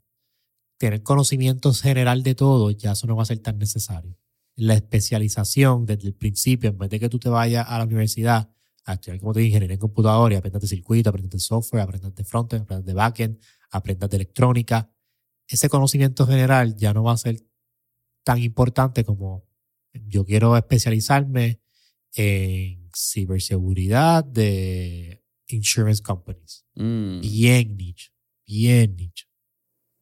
[0.77, 4.17] tener conocimientos general de todo, ya eso no va a ser tan necesario.
[4.55, 8.49] La especialización desde el principio, en vez de que tú te vayas a la universidad
[8.85, 11.83] a estudiar, como te dije, ingeniería en computadora y aprendas de circuito, aprendas de software,
[11.83, 13.37] aprendas de frontend, aprendas de backend,
[13.71, 14.89] aprendas de electrónica,
[15.47, 17.37] ese conocimiento general ya no va a ser
[18.23, 19.45] tan importante como
[19.93, 21.61] yo quiero especializarme
[22.15, 26.65] en ciberseguridad de insurance companies.
[26.75, 27.21] Mm.
[27.21, 28.11] Bien nicho,
[28.45, 29.27] bien nicho.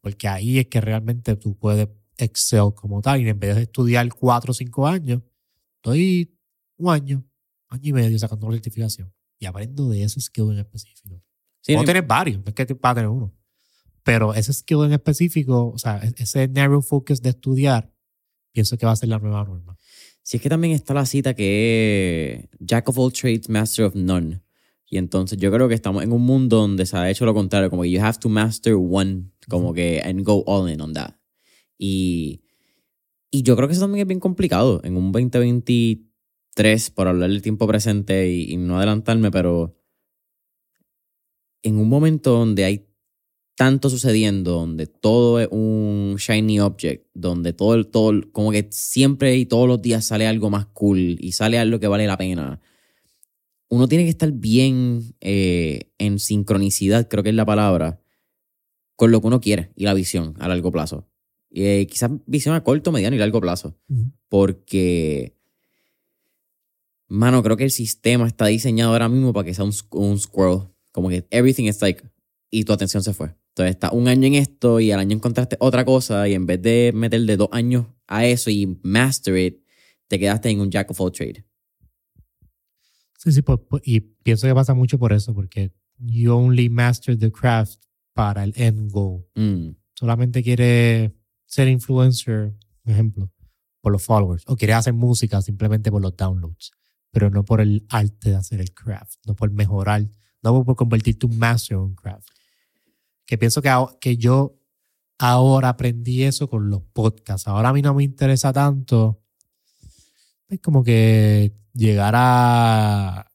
[0.01, 3.21] Porque ahí es que realmente tú puedes excel como tal.
[3.21, 5.21] Y en vez de estudiar cuatro o cinco años,
[5.77, 6.37] estoy
[6.77, 7.23] un año,
[7.69, 9.13] año y medio sacando la certificación.
[9.39, 11.21] Y aprendo de ese skill en específico.
[11.61, 13.35] Sí, no- tener varios, no es que te va a tener uno.
[14.03, 17.93] Pero ese skill en específico, o sea, e- ese narrow focus de estudiar,
[18.51, 19.77] pienso que va a ser la nueva norma.
[20.23, 23.95] Si es que también está la cita que es Jack of all trades, master of
[23.95, 24.41] none.
[24.87, 27.69] Y entonces yo creo que estamos en un mundo donde se ha hecho lo contrario,
[27.69, 31.15] como que you have to master one, como que and go all in on that.
[31.77, 32.41] Y,
[33.31, 37.41] y yo creo que eso también es bien complicado en un 2023, por hablar del
[37.41, 39.77] tiempo presente y, y no adelantarme, pero
[41.63, 42.90] en un momento donde hay
[43.61, 48.67] tanto sucediendo, donde todo es un shiny object, donde todo el, todo, el- como que
[48.71, 52.17] siempre y todos los días sale algo más cool y sale algo que vale la
[52.17, 52.59] pena.
[53.69, 58.01] Uno tiene que estar bien eh, en sincronicidad, creo que es la palabra,
[58.95, 61.07] con lo que uno quiere y la visión a largo plazo.
[61.51, 63.77] Eh, quizás visión a corto, mediano y largo plazo.
[64.27, 65.37] Porque,
[67.07, 70.61] mano, creo que el sistema está diseñado ahora mismo para que sea un, un squirrel.
[70.91, 72.01] Como que everything is like,
[72.49, 73.35] y tu atención se fue.
[73.51, 76.61] Entonces estás un año en esto y al año encontraste otra cosa y en vez
[76.61, 79.61] de meterle dos años a eso y master it,
[80.07, 81.45] te quedaste en un jack of all trade.
[83.17, 87.17] Sí, sí, pues, pues, y pienso que pasa mucho por eso, porque you only master
[87.17, 87.83] the craft
[88.13, 89.25] para el end goal.
[89.35, 91.13] Mm, Solamente quiere
[91.45, 93.31] ser influencer, por ejemplo,
[93.81, 96.71] por los followers, o quiere hacer música simplemente por los downloads,
[97.11, 100.09] pero no por el arte de hacer el craft, no por mejorar,
[100.41, 102.29] no por convertirte un master en un craft.
[103.31, 104.59] Que pienso que, que yo
[105.17, 107.47] ahora aprendí eso con los podcasts.
[107.47, 109.23] Ahora a mí no me interesa tanto.
[110.49, 113.31] Es como que llegar a,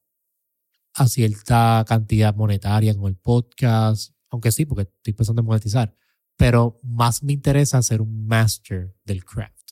[0.92, 4.12] a cierta cantidad monetaria con el podcast.
[4.28, 5.96] Aunque sí, porque estoy pensando en monetizar.
[6.36, 9.70] Pero más me interesa ser un master del craft.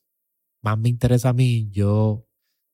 [0.63, 2.27] Más me interesa a mí yo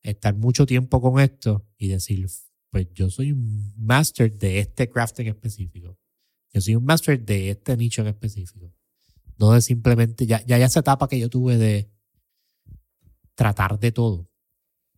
[0.02, 2.28] estar mucho tiempo con esto y decir,
[2.70, 5.99] pues yo soy un master de este craft en específico.
[6.52, 8.72] Yo soy un master de este nicho en específico.
[9.38, 11.90] No de simplemente, ya, ya esa etapa que yo tuve de
[13.34, 14.28] tratar de todo.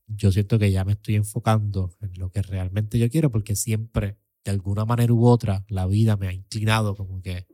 [0.07, 4.19] Yo siento que ya me estoy enfocando en lo que realmente yo quiero porque siempre,
[4.45, 7.47] de alguna manera u otra, la vida me ha inclinado como que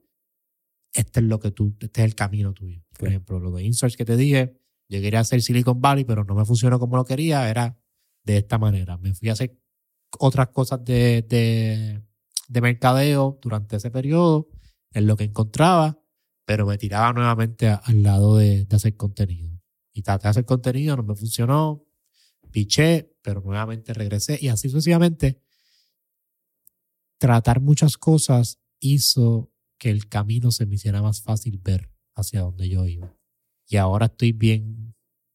[0.94, 2.82] este es lo que tú, este es el camino tuyo.
[2.98, 4.58] Por ejemplo, lo de Insearch que te dije,
[4.88, 7.78] yo quería hacer Silicon Valley, pero no me funcionó como lo quería, era
[8.24, 8.96] de esta manera.
[8.96, 9.58] Me fui a hacer
[10.18, 12.02] otras cosas de, de,
[12.48, 14.48] de mercadeo durante ese periodo,
[14.92, 16.02] en lo que encontraba,
[16.44, 19.60] pero me tiraba nuevamente al lado de, hacer contenido.
[19.92, 21.86] Y traté de hacer contenido, no me funcionó,
[22.50, 25.42] piché, pero nuevamente regresé y así sucesivamente.
[27.18, 32.68] Tratar muchas cosas hizo que el camino se me hiciera más fácil ver hacia dónde
[32.68, 33.14] yo iba.
[33.66, 34.94] Y ahora estoy bien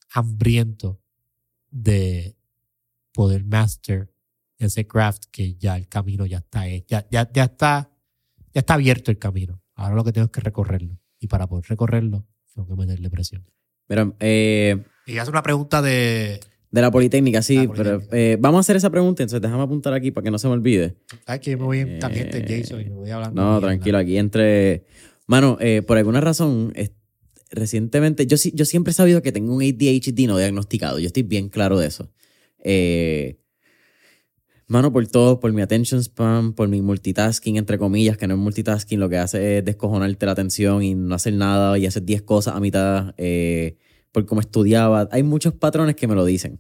[0.10, 1.02] hambriento
[1.70, 2.38] de
[3.14, 4.13] poder master
[4.66, 7.90] ese craft que ya el camino ya está he- ya, ya, ya está
[8.54, 9.62] ya está abierto el camino.
[9.76, 11.00] Ahora lo que tengo es que recorrerlo.
[11.20, 13.44] Y para poder recorrerlo, tengo que meterle presión.
[13.90, 16.40] Mira, eh, Y hace una pregunta de.
[16.70, 18.08] De la Politécnica, sí, La Politécnica.
[18.10, 20.48] pero eh, vamos a hacer esa pregunta, entonces déjame apuntar aquí para que no se
[20.48, 20.96] me olvide.
[21.26, 23.42] Ay, que yo me voy en Eh, tangente, Jason, y me voy hablando.
[23.42, 24.84] No, tranquilo, aquí entre...
[25.28, 26.74] Mano, eh, por alguna razón,
[27.52, 31.24] recientemente, yo, sí- yo siempre he sabido que tengo un ADHD no diagnosticado, yo estoy
[31.24, 32.12] bien claro de eso.
[32.64, 33.40] Eh,
[34.68, 38.40] mano, por todo, por mi attention span, por mi multitasking, entre comillas, que no es
[38.40, 42.22] multitasking, lo que hace es descojonarte la atención y no hacer nada y hacer 10
[42.24, 43.78] cosas a mitad, eh,
[44.12, 45.10] por cómo estudiaba.
[45.12, 46.60] Hay muchos patrones que me lo dicen.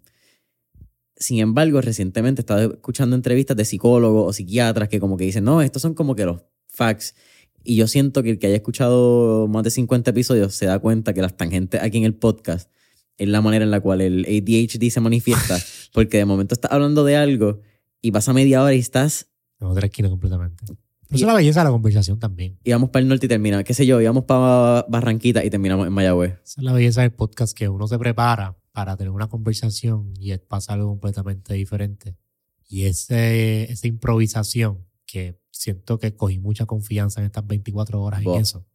[1.16, 5.44] Sin embargo, recientemente he estado escuchando entrevistas de psicólogos o psiquiatras que como que dicen,
[5.44, 7.16] no, estos son como que los facts.
[7.64, 11.14] Y yo siento que el que haya escuchado más de 50 episodios se da cuenta
[11.14, 12.70] que las tangentes aquí en el podcast
[13.18, 15.58] es la manera en la cual el ADHD se manifiesta.
[15.94, 17.62] porque de momento estás hablando de algo
[18.04, 20.64] y pasa media hora y estás, En otra esquina completamente.
[20.68, 20.78] Pero
[21.10, 22.60] Eso es la belleza de la conversación también.
[22.64, 25.88] y vamos para el norte y termina, qué sé yo, íbamos para Barranquita y terminamos
[25.88, 26.34] en Mayagüez.
[26.44, 30.36] Esa es la belleza del podcast, que uno se prepara para tener una conversación y
[30.38, 32.18] pasa algo completamente diferente.
[32.68, 38.26] Y ese, esa improvisación, que siento que cogí mucha confianza en estas 24 horas en
[38.26, 38.40] Buah.
[38.42, 38.66] eso.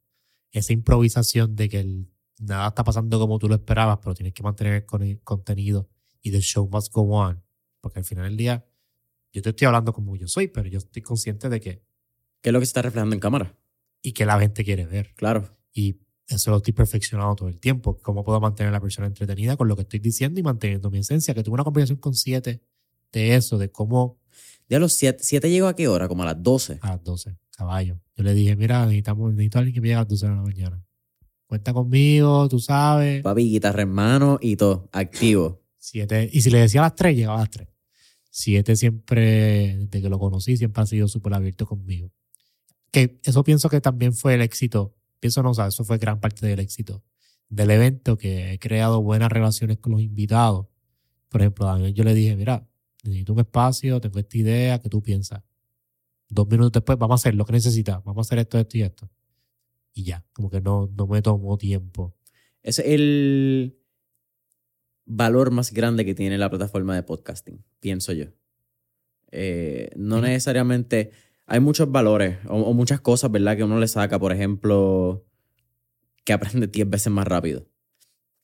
[0.53, 4.43] Esa improvisación de que el- nada está pasando como tú lo esperabas, pero tienes que
[4.45, 5.89] mantener el con- el contenido
[6.23, 7.43] y the show must go on.
[7.81, 8.65] Porque al final del día,
[9.33, 11.83] yo te estoy hablando como yo soy, pero yo estoy consciente de que,
[12.41, 13.59] ¿Qué es lo que se está reflejando en cámara?
[14.03, 15.15] y que la gente quiere ver.
[15.15, 15.57] Claro.
[15.73, 17.99] Y eso lo estoy perfeccionando todo el tiempo.
[18.03, 20.99] ¿Cómo puedo mantener a la persona entretenida con lo que estoy diciendo y manteniendo mi
[20.99, 21.35] esencia?
[21.35, 22.63] Que tuve una conversación con siete
[23.13, 24.19] de eso, de cómo
[24.69, 26.09] Ya los 7, siete llegó a qué hora?
[26.09, 26.79] Como a las 12.
[26.83, 28.01] a las 12, caballo.
[28.15, 30.35] Yo le dije, mira, necesitamos, necesito a alguien que me llegue a las 12 de
[30.35, 30.85] la mañana.
[31.47, 33.23] Cuenta conmigo, tú sabes.
[33.23, 35.63] Papi, guitarra en mano y todo, activo.
[35.79, 37.69] Siete, y si le decía a las 3, llegaba a las 3.
[38.39, 42.13] Siete siempre, desde que lo conocí, siempre ha sido súper abierto conmigo.
[42.93, 44.95] Que eso pienso que también fue el éxito.
[45.19, 47.03] Pienso no, o sea, eso fue gran parte del éxito
[47.49, 50.67] del evento, que he creado buenas relaciones con los invitados.
[51.29, 52.67] Por ejemplo, a Daniel yo le dije, mira,
[53.05, 55.43] necesito un espacio, tengo esta idea, ¿qué tú piensas?
[56.29, 58.83] Dos minutos después, vamos a hacer lo que necesitas, vamos a hacer esto, esto y
[58.83, 59.11] esto.
[59.95, 62.15] Y ya, como que no, no me tomó tiempo.
[62.63, 63.79] Es el
[65.09, 68.27] valor más grande que tiene la plataforma de podcasting, pienso yo.
[69.33, 71.11] Eh, no necesariamente.
[71.47, 73.57] Hay muchos valores o, o muchas cosas, ¿verdad?
[73.57, 75.25] Que uno le saca, por ejemplo,
[76.25, 77.67] que aprende 10 veces más rápido.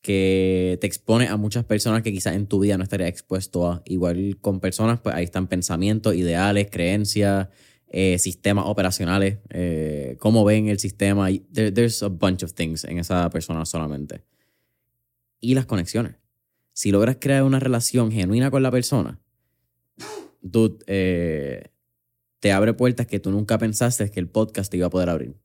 [0.01, 3.83] Que te expone a muchas personas que quizás en tu vida no estarías expuesto a.
[3.87, 7.49] Igual con personas, pues ahí están pensamientos, ideales, creencias,
[7.89, 11.31] eh, sistemas operacionales, eh, cómo ven el sistema.
[11.31, 14.25] there- there's a bunch of things en esa persona solamente.
[15.41, 16.17] Y las conexiones.
[16.75, 19.19] Si logras crear una relación genuina con la persona,
[20.43, 21.71] dude, eh,
[22.41, 25.37] te abre puertas que tú nunca pensaste que el podcast te iba a poder abrir.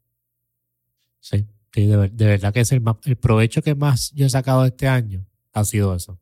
[1.22, 4.30] Sí, sí, de, de verdad que es el, más- el provecho que más yo he
[4.30, 6.20] sacado este año ha sido eso.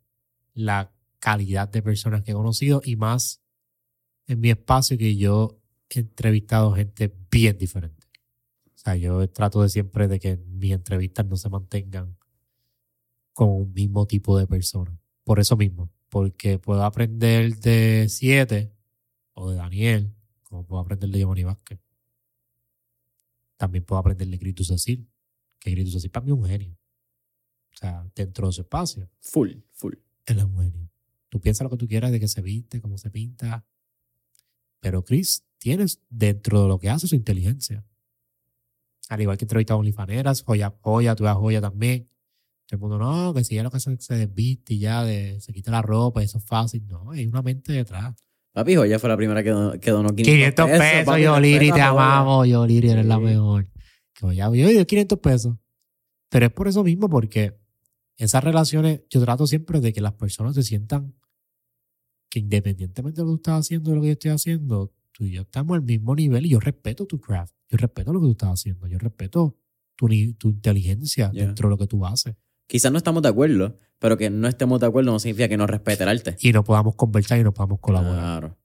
[0.54, 3.41] La calidad de personas que he conocido y más
[4.28, 5.58] en mi espacio que yo
[5.89, 8.06] he entrevistado gente bien diferente.
[8.76, 12.17] O sea, yo trato de siempre de que mis entrevistas no se mantengan
[13.38, 15.00] con un mismo tipo de persona.
[15.23, 18.73] Por eso mismo, porque puedo aprender de Siete
[19.36, 21.80] o de Daniel, como puedo aprender de Giovanni Vázquez.
[23.56, 25.08] También puedo aprender de Grito Cecil,
[25.60, 26.76] que Grito Cecil para mí es un genio.
[27.73, 29.93] O sea, dentro de su espacio, Full, full.
[30.26, 30.89] él es un genio.
[31.30, 33.67] Tú piensas lo que tú quieras de que se viste, cómo se pinta,
[34.80, 37.86] pero Chris tienes dentro de lo que hace su inteligencia.
[39.10, 42.10] Al igual que entrevista a OnlyFaneras, joya, joya, tú das joya también.
[42.68, 45.40] Todo el mundo, no, que si ya lo que hace se desviste y ya de,
[45.40, 46.86] se quita la ropa, eso es fácil.
[46.88, 48.14] No, hay una mente detrás.
[48.52, 51.76] Papi, ya fue la primera que, don- que donó 500 pesos, papi, yo Liri, respeta,
[51.76, 53.68] te amamos, yo Liri, eres la mejor.
[54.14, 55.56] Que ya doy 500 pesos.
[56.30, 57.58] Pero es por eso mismo, porque
[58.18, 61.14] esas relaciones, yo trato siempre de que las personas se sientan
[62.30, 65.24] que independientemente de lo que tú estás haciendo, de lo que yo estoy haciendo, tú
[65.24, 68.26] y yo estamos al mismo nivel y yo respeto tu craft, yo respeto lo que
[68.26, 69.56] tú estás haciendo, yo respeto
[69.96, 71.46] tu, tu inteligencia Yeah.
[71.46, 72.36] dentro de lo que tú haces.
[72.68, 75.65] Quizás no estamos de acuerdo, pero que no estemos de acuerdo no significa que no
[75.68, 76.36] respete el arte.
[76.42, 78.58] Y no podamos conversar y no podamos colaborar, Claro.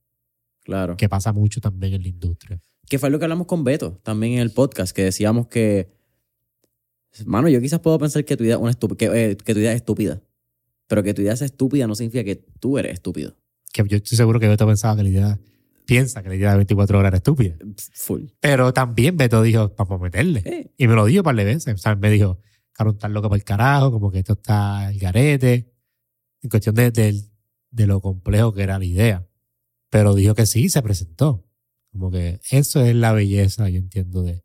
[0.65, 0.97] Claro.
[0.97, 2.61] que pasa mucho también en la industria.
[2.89, 5.89] Que fue lo que hablamos con Beto también en el podcast, que decíamos que.
[7.27, 9.73] Mano, yo quizás puedo pensar que tu idea, es una que, eh, que tu idea
[9.73, 10.21] es estúpida.
[10.89, 13.35] Pero que tu idea sea estúpida no significa que tú eres estúpido.
[13.73, 15.39] Que yo estoy seguro que Beto pensaba que la idea,
[15.87, 17.57] piensa que la idea de 24 horas era estúpida.
[17.95, 18.25] Full.
[18.41, 20.43] Pero también Beto dijo, vamos a meterle.
[20.45, 21.75] Eh, Y me lo dijo un par de veces.
[21.75, 22.39] O sea, me dijo,
[22.73, 25.73] Carlos, estás loco para el carajo, como que esto está el garete.
[26.43, 27.25] En cuestión de, de-
[27.71, 29.27] de lo complejo que era la idea.
[29.91, 31.47] Pero dijo que sí, se presentó.
[31.91, 34.45] Como que eso es la belleza, yo entiendo, de,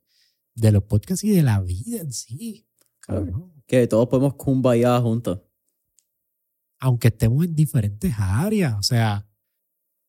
[0.55, 2.67] de los podcasts y de la vida en sí.
[2.99, 3.53] Cabrón.
[3.65, 5.41] que todos podemos kumbaya juntos.
[6.79, 8.75] aunque estemos en diferentes áreas.
[8.77, 9.27] O sea,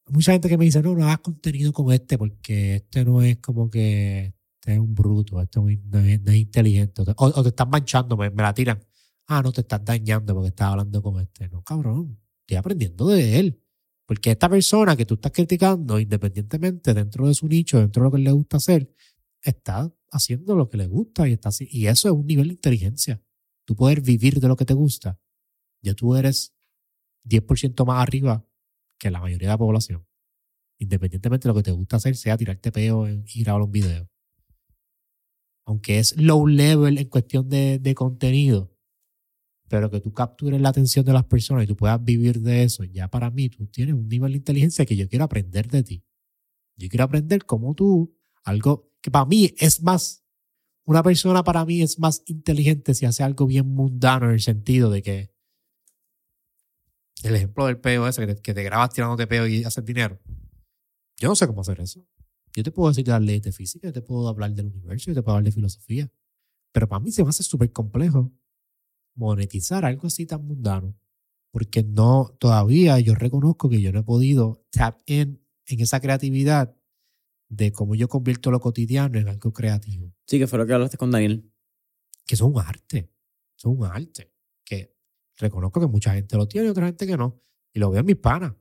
[0.09, 3.39] mucha gente que me dice, no, no hagas contenido con este porque este no es
[3.39, 4.35] como que
[4.73, 7.03] es un bruto, este no es, no inteligente.
[7.17, 8.81] O, te están manchando, me, la tiran.
[9.27, 11.49] Ah, no, te estás dañando porque estás hablando con este.
[11.49, 13.63] No, cabrón, estoy aprendiendo de él.
[14.07, 18.11] Porque esta persona que tú estás criticando, independientemente dentro de su nicho, dentro de lo
[18.13, 18.91] que le gusta hacer,
[19.43, 23.23] está haciendo lo que le gusta y, está, y eso es un nivel de inteligencia.
[23.67, 25.21] Tú poder vivir de lo que te gusta.
[25.83, 26.55] Ya tú eres
[27.25, 28.47] 10% más arriba
[28.99, 30.07] que la mayoría de la población.
[30.79, 34.09] Independientemente de lo que te gusta hacer, sea tirarte peo a grabar un video.
[35.69, 38.75] Aunque es low level en cuestión de, de contenido,
[39.69, 42.85] pero que tú captures la atención de las personas y tú puedas vivir de eso,
[42.85, 46.05] ya para mí tú tienes un nivel de inteligencia que yo quiero aprender de ti.
[46.75, 50.25] Yo quiero aprender cómo tú, algo que para mí es más,
[50.87, 54.91] una persona para mí es más inteligente si hace algo bien mundano en el sentido
[54.91, 55.35] de que
[57.25, 60.19] el ejemplo del peo ese, que te, que te grabas tirándote peo y haces dinero.
[61.19, 62.07] Yo no sé cómo hacer eso.
[62.59, 65.13] Yo te puedo decir de las leyes de física, yo te puedo hablar del universo,
[65.13, 66.11] yo te puedo hablar de filosofía.
[66.73, 68.33] Pero para mí se me hace súper complejo
[69.15, 70.99] monetizar algo así tan mundano.
[71.53, 76.77] Porque no, todavía yo reconozco que yo no he podido tap in en esa creatividad
[77.49, 80.13] de cómo yo convierto lo cotidiano en algo creativo.
[80.27, 81.49] Sí, que fue lo que hablaste con Daniel.
[82.27, 83.09] Que es un arte.
[83.57, 84.35] Es un arte.
[84.65, 84.97] Que
[85.37, 87.41] reconozco que mucha gente lo tiene y otra gente que no.
[87.73, 88.53] Y lo veo en mis panas.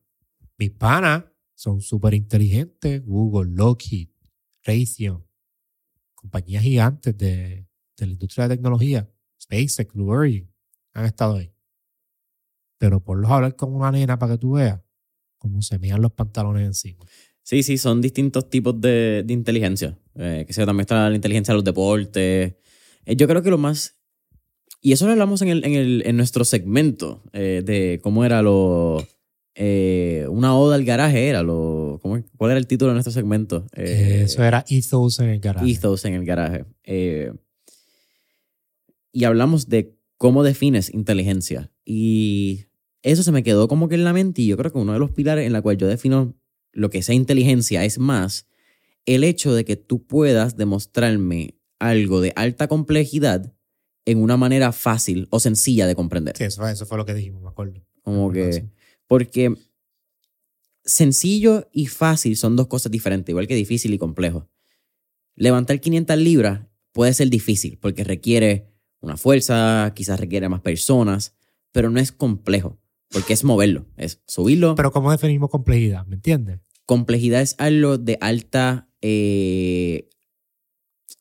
[0.55, 1.23] Mis panas
[1.57, 3.03] son súper inteligentes.
[3.03, 4.09] Google, Lockheed,
[4.63, 5.25] Raytheon,
[6.13, 9.09] compañías gigantes de, de la industria de tecnología
[9.41, 10.51] SpaceX, Blue Origin,
[10.93, 11.51] han estado ahí.
[12.77, 14.79] Pero por los hablar con una nena para que tú veas
[15.37, 17.05] cómo se miran los pantalones encima.
[17.41, 19.97] Sí, sí, son distintos tipos de, de inteligencia.
[20.15, 22.55] Eh, que sea, también está la inteligencia de los deportes.
[23.05, 23.95] Eh, yo creo que lo más.
[24.81, 28.41] Y eso lo hablamos en, el, en, el, en nuestro segmento eh, de cómo era
[28.41, 29.07] lo.
[29.57, 31.99] Una oda al garaje era lo.
[32.01, 33.65] ¿cómo, ¿Cuál era el título de nuestro segmento?
[33.73, 35.71] eso era Ethos en el garaje.
[35.71, 36.65] Ethos en el garaje
[39.17, 41.71] y hablamos de cómo defines inteligencia.
[41.83, 42.65] Y
[43.01, 44.99] eso se me quedó como que en la mente y yo creo que uno de
[44.99, 46.35] los pilares en la cual yo defino
[46.71, 48.45] lo que sea inteligencia es más
[49.07, 53.51] el hecho de que tú puedas demostrarme algo de alta complejidad
[54.05, 56.37] en una manera fácil o sencilla de comprender.
[56.37, 57.81] Sí, eso, eso fue lo que dijimos, me acuerdo.
[58.03, 58.67] Como que,
[59.07, 59.55] porque
[60.83, 64.49] sencillo y fácil son dos cosas diferentes, igual que difícil y complejo.
[65.35, 71.35] Levantar 500 libras puede ser difícil porque requiere una fuerza, quizás requiere más personas,
[71.71, 72.79] pero no es complejo,
[73.09, 74.75] porque es moverlo, es subirlo.
[74.75, 76.05] Pero ¿cómo definimos complejidad?
[76.05, 76.59] ¿Me entiendes?
[76.85, 78.89] Complejidad es algo de alta...
[79.01, 80.09] Eh...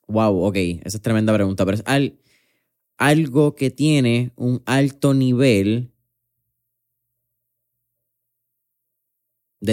[0.09, 1.85] Wow, ok, esa es tremenda pregunta, pero es
[2.97, 5.93] algo que tiene un alto nivel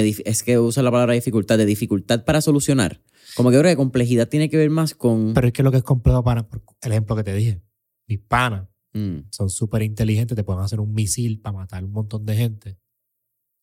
[0.02, 0.22] de...
[0.26, 3.02] Es que usa la palabra dificultad, de dificultad para solucionar.
[3.36, 5.34] Como que creo que complejidad tiene que ver más con...
[5.34, 6.48] Pero es que lo que es complejo para
[6.82, 7.62] el ejemplo que te dije
[8.08, 9.30] mis panas mm.
[9.30, 12.78] son súper inteligentes, te pueden hacer un misil para matar un montón de gente,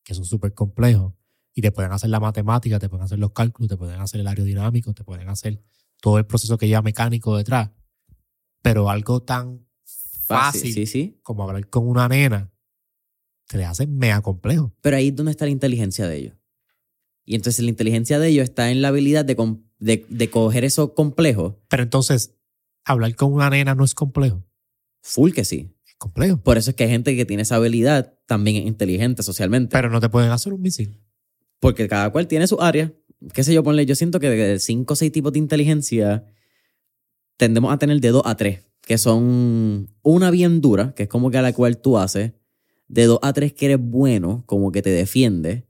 [0.05, 1.15] que son súper complejos,
[1.55, 4.27] y te pueden hacer la matemática, te pueden hacer los cálculos, te pueden hacer el
[4.27, 5.63] aerodinámico, te pueden hacer
[6.01, 7.71] todo el proceso que lleva mecánico detrás.
[8.63, 9.67] Pero algo tan
[10.27, 12.53] fácil como hablar con una nena,
[13.51, 14.73] te le hace mega complejo.
[14.81, 16.37] Pero ahí es donde está la inteligencia de ellos.
[17.25, 19.35] Y entonces la inteligencia de ellos está en la habilidad de,
[19.81, 21.61] de, de coger eso complejo.
[21.69, 22.37] Pero entonces,
[22.85, 24.45] hablar con una nena no es complejo.
[25.03, 25.75] Full que sí.
[25.85, 26.37] Es complejo.
[26.37, 29.73] Por eso es que hay gente que tiene esa habilidad también es inteligente socialmente.
[29.73, 31.01] Pero no te pueden hacer un misil.
[31.59, 32.93] Porque cada cual tiene su área.
[33.35, 36.25] Qué sé yo, ponle, yo siento que de cinco o seis tipos de inteligencia
[37.37, 41.33] tendemos a tener de dos a tres, que son una bien dura, que es como
[41.33, 42.33] que a la cual tú haces,
[42.91, 45.65] de dos a tres que eres bueno, como que te defiende,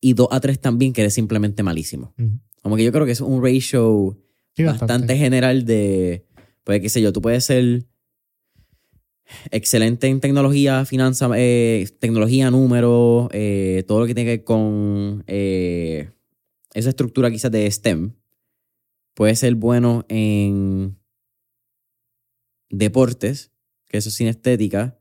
[0.00, 2.14] y dos a tres también que eres simplemente malísimo.
[2.62, 4.16] Como que yo creo que es un ratio
[4.56, 5.16] bastante.
[5.16, 6.24] general de,
[6.62, 7.86] pues qué sé yo, tú puedes ser
[9.50, 15.24] excelente en tecnología, finanza, eh, tecnología, número, eh, todo lo que tiene que ver con
[15.26, 16.10] eh,
[16.72, 18.12] esa estructura quizás de STEM.
[19.14, 20.96] Puedes ser bueno en
[22.70, 23.50] deportes,
[23.88, 25.00] que eso es estética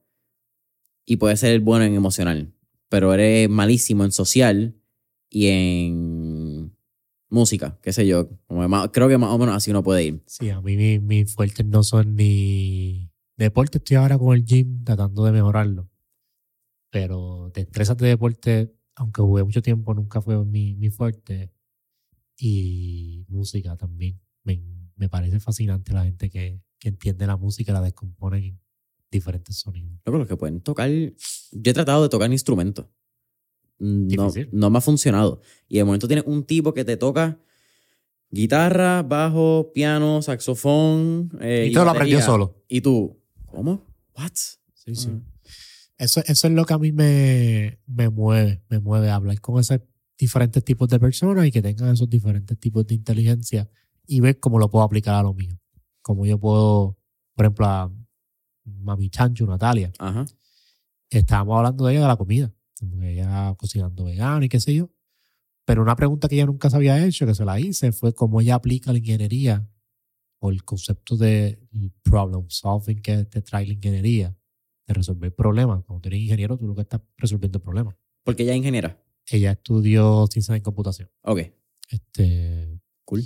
[1.06, 2.54] y puedes ser bueno en emocional,
[2.90, 4.76] pero eres malísimo en social
[5.30, 6.76] y en
[7.30, 8.30] música, qué sé yo.
[8.92, 10.24] creo que más o menos así uno puede ir.
[10.26, 13.78] Sí, a mí mis mi fuertes no son ni deporte.
[13.78, 15.90] Estoy ahora con el gym tratando de mejorarlo.
[16.90, 21.52] Pero destrezas de deporte, aunque jugué mucho tiempo, nunca fue mi, mi fuerte.
[22.38, 24.22] Y música también.
[24.44, 24.62] Me,
[24.96, 28.58] me parece fascinante la gente que, que entiende la música y la descompone
[29.12, 30.00] diferentes sonidos.
[30.06, 30.90] Luego, los que pueden tocar.
[30.90, 32.86] Yo he tratado de tocar instrumentos.
[33.78, 34.50] No, Difícil.
[34.52, 35.42] no me ha funcionado.
[35.68, 37.40] Y de momento tienes un tipo que te toca
[38.30, 41.32] guitarra, bajo, piano, saxofón.
[41.42, 42.64] eh, y todo lo aprendió solo.
[42.68, 43.84] Y tú, ¿cómo?
[44.18, 44.32] ¿What?
[44.74, 45.10] Sí, sí.
[45.98, 49.80] Eso, eso es lo que a mí me, me mueve, me mueve hablar con esos
[50.18, 53.70] diferentes tipos de personas y que tengan esos diferentes tipos de inteligencia
[54.06, 55.58] y ver cómo lo puedo aplicar a lo mío.
[56.02, 56.98] Como yo puedo,
[57.34, 57.92] por ejemplo, a
[58.66, 60.26] Mami Chancho, Natalia, Ajá.
[61.10, 62.52] estábamos hablando de ella de la comida,
[63.02, 64.90] ella cocinando vegano y qué sé yo.
[65.66, 68.42] Pero una pregunta que ella nunca se había hecho, que se la hice, fue cómo
[68.42, 69.68] ella aplica la ingeniería
[70.40, 71.60] o el concepto de
[72.04, 74.36] problem solving que te trae la ingeniería,
[74.88, 75.84] de resolver problemas.
[75.84, 77.96] Cuando tú eres ingeniero, tú lo que estás resolviendo problemas.
[78.24, 79.02] Porque ella es ingeniera.
[79.28, 81.10] Ella estudió ciencias en computación.
[81.24, 81.40] Ok,
[81.90, 83.24] Este, cool.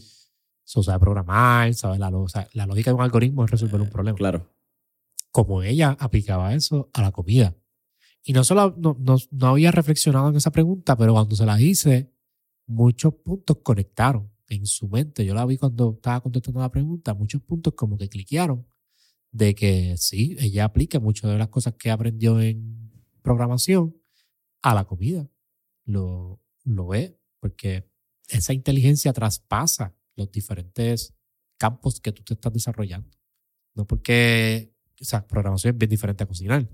[0.63, 3.81] so, sabe programar, sabe la, lo- o sea, la lógica de un algoritmo es resolver
[3.81, 4.17] un problema.
[4.17, 4.47] Claro.
[5.32, 7.55] Como ella aplicaba eso a la comida.
[8.23, 11.59] Y no solo no, no, no había reflexionado en esa pregunta, pero cuando se la
[11.61, 12.11] hice,
[12.67, 15.25] muchos puntos conectaron en su mente.
[15.25, 18.67] Yo la vi cuando estaba contestando la pregunta, muchos puntos como que cliquearon
[19.32, 23.95] de que sí, ella aplica muchas de las cosas que aprendió en programación
[24.61, 25.30] a la comida.
[25.86, 27.89] Lo, lo ve, porque
[28.27, 31.13] esa inteligencia traspasa los diferentes
[31.57, 33.17] campos que tú te estás desarrollando.
[33.75, 36.67] No porque, o sea, programación es bien diferente a cocinar,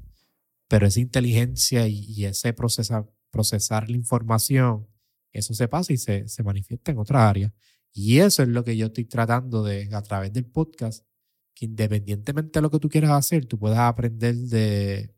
[0.68, 4.88] pero esa inteligencia y, ese procesa- procesar la información,
[5.32, 7.54] eso se pasa y se, se manifiesta en otra área.
[7.92, 11.06] Y eso es lo que yo estoy tratando de, a través del podcast,
[11.54, 15.16] que independientemente de lo que tú quieras hacer, tú puedas aprender de,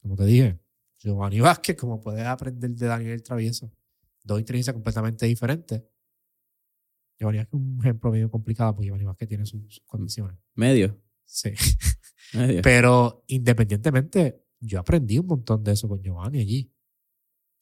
[0.00, 0.58] como te dije,
[0.98, 3.72] Giovanni Vázquez, como puedes aprender de Daniel Travieso.
[4.22, 5.82] Dos inteligencias completamente diferentes.
[7.18, 10.36] Giovanni Vázquez es un ejemplo medio complicado porque Giovanni Vázquez tiene sus condiciones.
[10.54, 11.00] Medio.
[11.30, 11.50] Sí.
[12.62, 16.72] Pero independientemente, yo aprendí un montón de eso con Giovanni allí.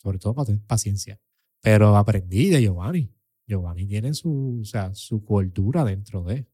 [0.03, 1.21] Sobre todo para tener paciencia.
[1.61, 3.13] Pero aprendí de Giovanni.
[3.47, 6.47] Giovanni tiene su, o sea, su cultura dentro de.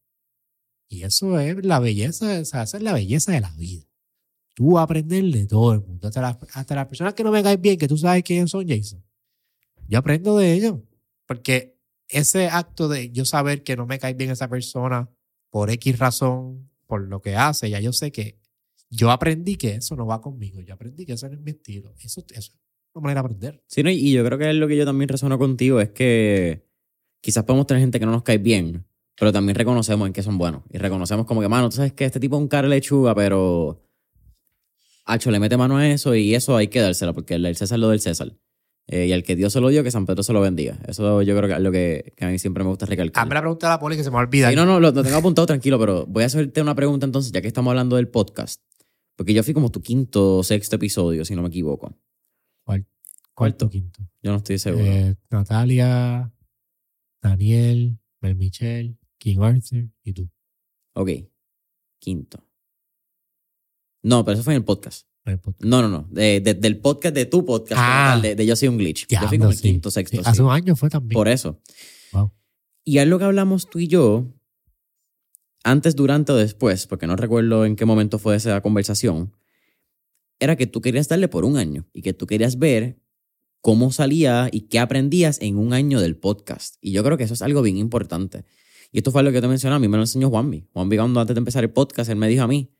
[0.89, 3.85] Y eso es la belleza, o sea, esa es la belleza de la vida.
[4.55, 6.09] Tú aprender de todo el mundo.
[6.09, 8.67] Hasta las, hasta las personas que no me caen bien, que tú sabes quiénes son,
[8.69, 9.05] Jason.
[9.89, 10.81] Yo aprendo de ellos.
[11.27, 11.77] Porque
[12.09, 15.11] ese acto de yo saber que no me cae bien esa persona
[15.51, 18.39] por X razón, por lo que hace, ya yo sé que
[18.89, 20.61] yo aprendí que eso no va conmigo.
[20.61, 21.93] Yo aprendí que eso no es mi estilo.
[21.99, 22.55] Eso, es
[22.95, 23.65] una manera de aprender.
[23.67, 26.69] Sí, no, y yo creo que es lo que yo también resono contigo es que
[27.21, 28.87] quizás podemos tener gente que no nos cae bien,
[29.19, 30.63] pero también reconocemos en qué son buenos.
[30.71, 33.83] Y reconocemos como que, mano, tú sabes que este tipo es un cara lechuga, pero.
[35.05, 37.89] Hacho, le mete mano a eso y eso hay que dársela, porque el César lo
[37.89, 38.37] del César.
[38.87, 40.79] Eh, y al que Dios se lo dio, que San Pedro se lo bendiga.
[40.87, 43.23] Eso yo creo que es lo que, que a mí siempre me gusta recalcar.
[43.23, 44.51] Hazme la pregunta a la poli que se me olvida.
[44.51, 47.33] Sí, no, no, lo, lo tengo apuntado tranquilo, pero voy a hacerte una pregunta entonces,
[47.33, 48.61] ya que estamos hablando del podcast.
[49.17, 51.95] Porque yo fui como tu quinto o sexto episodio, si no me equivoco.
[53.35, 54.01] Cuarto, quinto.
[54.23, 54.85] Yo no estoy seguro.
[54.85, 56.33] Eh, Natalia,
[57.21, 60.31] Daniel, Mel Michelle, King Arthur y tú.
[60.95, 61.11] Ok.
[61.99, 62.39] Quinto.
[64.05, 65.09] No, pero eso fue en el podcast.
[65.61, 66.07] No, no, no.
[66.11, 68.11] De- de- del podcast de tu podcast, Ah.
[68.13, 69.07] tal, de, de Yo soy un glitch.
[69.09, 69.63] yo fui como el sí.
[69.63, 70.17] quinto, sexto.
[70.19, 70.29] Sí, sí.
[70.31, 71.15] Hace un año fue también.
[71.15, 71.61] Por eso.
[72.13, 72.31] Wow.
[72.85, 74.27] Y algo que hablamos tú y yo,
[75.63, 79.33] antes, durante o después, porque no recuerdo en qué momento fue esa conversación,
[80.39, 83.01] era que tú querías darle por un año y que tú querías ver
[83.63, 86.77] cómo salía y qué aprendías en un año del podcast.
[86.83, 88.45] Y yo creo que eso es algo bien importante.
[88.93, 90.69] Y esto fue lo que yo te mencionaba, a mí me lo enseñó Juanvi.
[90.75, 92.71] Juanvi cuando antes de empezar el podcast, él me dijo a mí,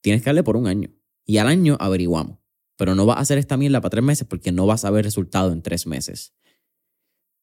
[0.00, 0.90] tienes que darle por un año.
[1.30, 2.38] Y al año averiguamos.
[2.76, 5.04] Pero no vas a hacer esta mierda para tres meses porque no vas a ver
[5.04, 6.34] resultado en tres meses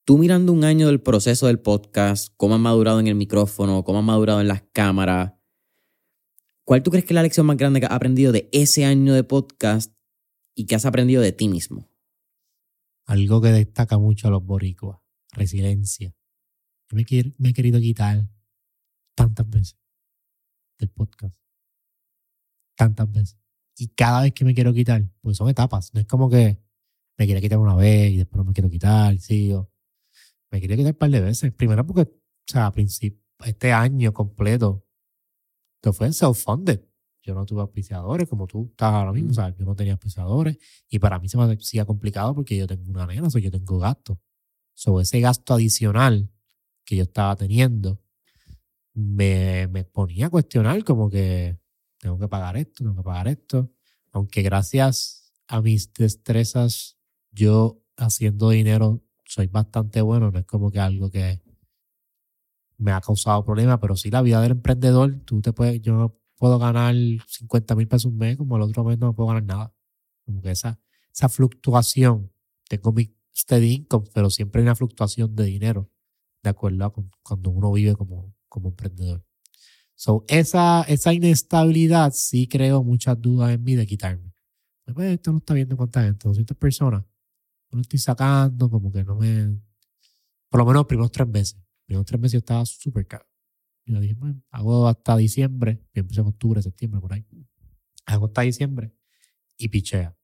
[0.08, 4.00] tú mirando un año del proceso del podcast, cómo han madurado en el micrófono, cómo
[4.00, 5.34] han madurado en las cámaras,
[6.64, 9.14] ¿cuál tú crees que es la lección más grande que has aprendido de ese año
[9.14, 9.94] de podcast
[10.56, 11.92] y que has aprendido de ti mismo?
[13.04, 14.98] Algo que destaca mucho a los boricuas.
[15.34, 16.16] Resiliencia.
[16.94, 17.06] Me,
[17.38, 18.30] me he querido quitar
[19.14, 19.78] tantas veces
[20.80, 21.38] del podcast.
[22.78, 23.47] Tantas veces.
[23.78, 25.94] Y cada vez que me quiero quitar, pues son etapas.
[25.94, 26.60] No es como que
[27.18, 29.70] me quiero quitar una vez y después no me quiero quitar, sigo.
[30.52, 31.54] Me quería quitar un par de veces.
[31.54, 32.12] Primero porque, o
[32.48, 34.84] sea, a principio, este año completo,
[35.76, 36.82] esto fue self-funded.
[37.22, 39.32] Yo no tuve auspiciadores como tú estás ahora mismo.
[39.32, 40.58] O sea, yo no tenía auspiciadores.
[40.90, 43.52] Y para mí se me hacía complicado porque yo tengo una nena, o sea, yo
[43.52, 44.18] tengo gastos.
[44.74, 46.32] Sobre ese gasto adicional
[46.86, 48.00] que yo estaba teniendo,
[48.94, 51.60] me, me ponía a cuestionar como que
[52.00, 53.72] tengo que pagar esto, tengo que pagar esto.
[54.12, 56.98] Aunque gracias a mis destrezas,
[57.32, 61.42] yo haciendo dinero soy bastante bueno, no es como que algo que
[62.78, 66.60] me ha causado problemas, pero sí la vida del emprendedor, tú te puedes, yo puedo
[66.60, 66.96] ganar
[67.28, 69.74] 50 mil pesos un mes, como el otro mes no puedo ganar nada.
[70.26, 70.80] Como que esa,
[71.12, 72.32] esa fluctuación,
[72.70, 75.90] tengo mi steady income, pero siempre hay una fluctuación de dinero,
[76.44, 76.94] de acuerdo a
[77.24, 79.27] cuando uno vive como, como emprendedor.
[80.00, 84.32] So, esa, esa inestabilidad sí creo muchas dudas en mí de quitarme.
[84.94, 87.04] Pues, esto no está viendo cuánta gente, 200 personas.
[87.72, 89.60] No lo estoy sacando, como que no me.
[90.50, 91.56] Por lo menos los primeros tres meses.
[91.56, 93.26] Los primeros tres meses yo estaba súper caro.
[93.86, 95.82] Y yo dije, bueno, hago hasta diciembre.
[95.96, 97.26] Yo empecé en octubre, septiembre, por ahí.
[98.06, 98.94] Hago hasta diciembre
[99.58, 100.16] y pichea.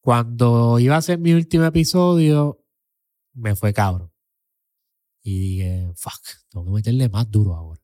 [0.00, 2.64] Cuando iba a hacer mi último episodio,
[3.32, 4.14] me fue cabro.
[5.24, 7.83] Y dije, fuck, tengo que meterle más duro ahora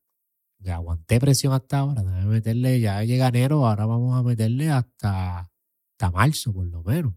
[0.69, 6.11] aguanté presión hasta ahora, déjame meterle, ya llega enero, ahora vamos a meterle hasta, hasta
[6.11, 7.15] marzo por lo menos.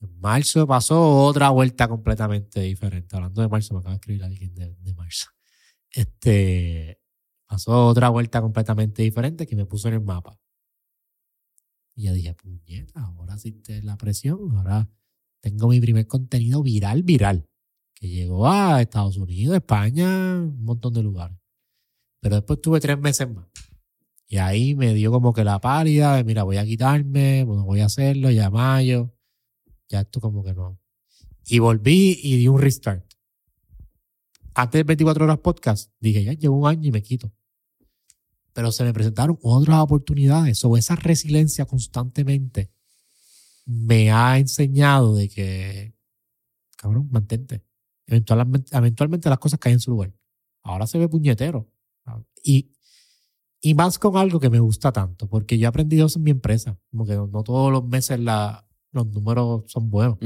[0.00, 3.16] En marzo pasó otra vuelta completamente diferente.
[3.16, 5.28] Hablando de marzo, me acaba de escribir alguien de, de marzo.
[5.90, 7.00] Este,
[7.46, 10.38] pasó otra vuelta completamente diferente que me puso en el mapa.
[11.94, 14.90] Y ya dije, puñeta, ahora sí la presión, ahora
[15.40, 17.48] tengo mi primer contenido viral, viral,
[17.94, 21.38] que llegó a Estados Unidos, España, un montón de lugares.
[22.24, 23.44] Pero después tuve tres meses más.
[24.26, 27.80] Y ahí me dio como que la pálida de, mira, voy a quitarme, no voy
[27.80, 29.14] a hacerlo, ya mayo.
[29.90, 30.80] Ya esto como que no.
[31.44, 33.04] Y volví y di un restart.
[34.54, 37.30] Antes de 24 horas podcast, dije, ya llevo un año y me quito.
[38.54, 40.58] Pero se me presentaron otras oportunidades.
[40.58, 42.72] Sobre esa resiliencia constantemente
[43.66, 45.94] me ha enseñado de que,
[46.78, 47.66] cabrón, mantente.
[48.06, 50.14] Eventualmente, eventualmente las cosas caen en su lugar.
[50.62, 51.73] Ahora se ve puñetero.
[52.44, 52.70] Y,
[53.60, 56.30] y más con algo que me gusta tanto, porque yo he aprendido eso en mi
[56.30, 56.78] empresa.
[56.90, 60.18] Como que no, todos los meses la, los números son buenos.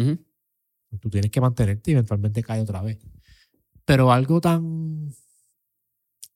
[1.01, 2.99] Tú tienes que mantenerte y eventualmente cae otra vez.
[3.85, 5.15] Pero algo tan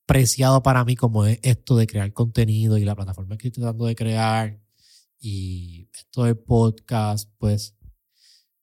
[0.05, 3.85] preciado para mí como es esto de crear contenido y la plataforma que estoy tratando
[3.85, 4.59] de crear
[5.19, 7.75] y esto del podcast, pues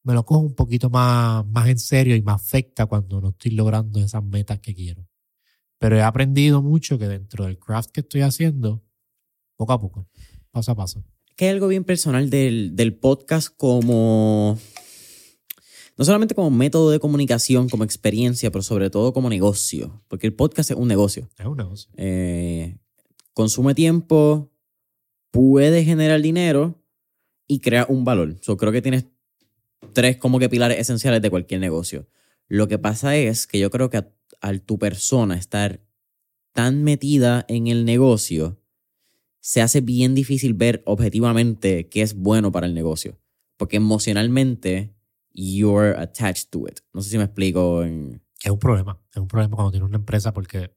[0.02, 3.52] me lo cojo un poquito más, más en serio y me afecta cuando no estoy
[3.52, 5.06] logrando esas metas que quiero.
[5.80, 8.84] Pero he aprendido mucho que dentro del craft que estoy haciendo,
[9.56, 10.06] poco a poco,
[10.50, 11.02] paso a paso.
[11.36, 14.58] Que hay algo bien personal del, del podcast como
[15.96, 20.34] no solamente como método de comunicación, como experiencia, pero sobre todo como negocio, porque el
[20.34, 21.28] podcast es un negocio.
[21.38, 21.90] Es un negocio.
[21.96, 22.78] Eh,
[23.32, 24.50] consume tiempo,
[25.30, 26.82] puede generar dinero
[27.46, 28.38] y crea un valor.
[28.40, 29.06] Yo creo que tienes
[29.94, 32.06] tres como que pilares esenciales de cualquier negocio.
[32.48, 33.98] Lo que pasa es que yo creo que
[34.40, 35.84] al tu persona estar
[36.52, 38.60] tan metida en el negocio,
[39.40, 43.18] se hace bien difícil ver objetivamente qué es bueno para el negocio.
[43.56, 44.94] Porque emocionalmente,
[45.32, 46.80] you're attached to it.
[46.92, 47.82] No sé si me explico.
[47.82, 49.00] Es un problema.
[49.10, 50.74] Es un problema cuando tienes una empresa porque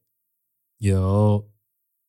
[0.80, 1.50] yo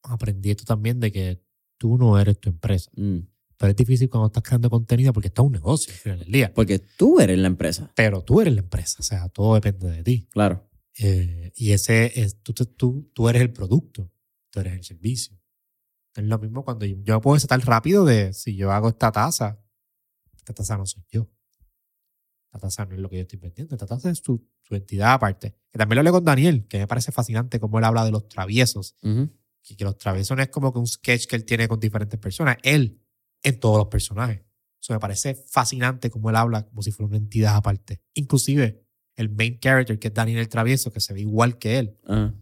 [0.03, 1.43] aprendí esto también de que
[1.79, 2.91] tú no eres tu empresa.
[2.97, 3.21] Mm.
[3.57, 6.53] Pero es difícil cuando estás creando contenido porque está un negocio al final del día.
[6.55, 7.93] Porque tú eres la empresa.
[7.95, 8.97] Pero tú eres la empresa.
[8.99, 10.29] O sea, todo depende de ti.
[10.31, 10.69] Claro.
[10.99, 14.11] Eh, y ese es, tú, tú, tú eres el producto,
[14.51, 15.37] tú eres el servicio.
[16.15, 19.61] Es lo mismo cuando yo, yo puedo estar rápido de si yo hago esta taza,
[20.37, 21.29] esta taza no soy yo.
[22.47, 23.75] Esta taza no es lo que yo estoy vendiendo.
[23.75, 25.57] Esta taza es su, su entidad aparte.
[25.73, 28.29] Que también lo leo con Daniel, que me parece fascinante cómo él habla de los
[28.29, 28.95] traviesos.
[29.67, 32.21] Y que los traviesos no es como que un sketch que él tiene con diferentes
[32.21, 32.59] personas.
[32.63, 33.01] Él
[33.43, 34.43] en todos los personajes.
[34.81, 38.03] Eso me parece fascinante cómo él habla como si fuera una entidad aparte.
[38.13, 38.84] Inclusive
[39.17, 41.99] el main character, que es Daniel el Travieso, que se ve igual que él.
[42.07, 42.33] Ah.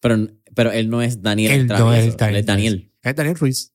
[0.00, 1.86] Pero, pero él no es Daniel el Travieso.
[1.86, 2.92] No es Daniel, él es Daniel.
[3.02, 3.74] Es Daniel Ruiz.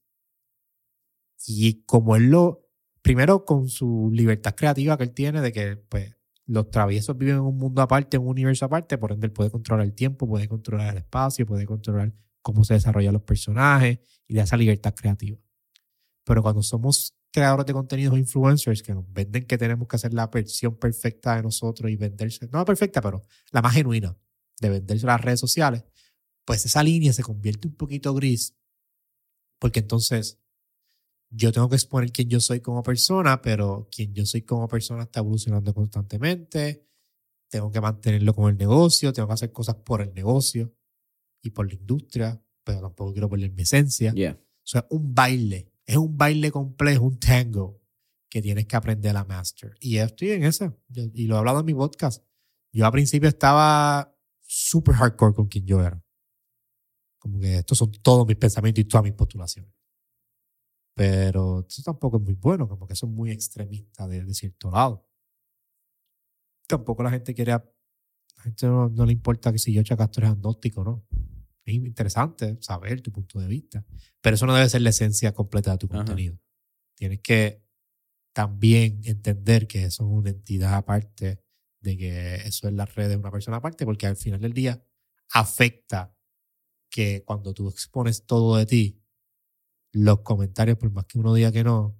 [1.48, 2.66] Y como él lo.
[3.02, 6.16] Primero, con su libertad creativa que él tiene, de que pues,
[6.46, 9.50] los traviesos viven en un mundo aparte, en un universo aparte, por ende él puede
[9.50, 14.34] controlar el tiempo, puede controlar el espacio, puede controlar cómo se desarrollan los personajes y
[14.34, 15.38] de esa libertad creativa.
[16.24, 20.14] Pero cuando somos creadores de contenidos o influencers que nos venden que tenemos que hacer
[20.14, 24.18] la versión perfecta de nosotros y venderse, no perfecta, pero la más genuina
[24.60, 25.84] de venderse a las redes sociales,
[26.46, 28.56] pues esa línea se convierte un poquito gris,
[29.60, 30.40] porque entonces
[31.30, 35.04] yo tengo que exponer quién yo soy como persona, pero quien yo soy como persona
[35.04, 36.88] está evolucionando constantemente,
[37.50, 40.74] tengo que mantenerlo con el negocio, tengo que hacer cosas por el negocio
[41.44, 44.12] y por la industria, pero tampoco quiero perder mi esencia.
[44.12, 47.82] O sea, un baile es un baile complejo, un tango
[48.30, 49.76] que tienes que aprender a master.
[49.80, 50.80] Y estoy en eso.
[50.94, 52.24] Y lo he hablado en mi podcast.
[52.72, 56.00] Yo al principio estaba súper hardcore con quien yo era.
[57.18, 59.74] Como que estos son todos mis pensamientos y todas mis postulaciones.
[60.94, 65.10] Pero eso tampoco es muy bueno, como que eso es muy extremista de, cierto lado.
[66.68, 67.54] Tampoco la gente quiere.
[67.54, 67.66] A
[68.38, 71.04] la gente no, le importa que si yo Castro es agnóstico, ¿no?
[71.70, 73.86] Es interesante saber tu punto de vista,
[74.22, 75.98] pero eso no debe ser la esencia completa de tu Ajá.
[75.98, 76.40] contenido.
[76.96, 77.64] Tienes que
[78.34, 81.44] también entender que eso es una entidad aparte,
[81.82, 84.84] de que eso es la red de una persona aparte, porque al final del día
[85.32, 86.16] afecta
[86.90, 89.02] que cuando tú expones todo de ti,
[89.92, 92.00] los comentarios, por más que uno diga que no,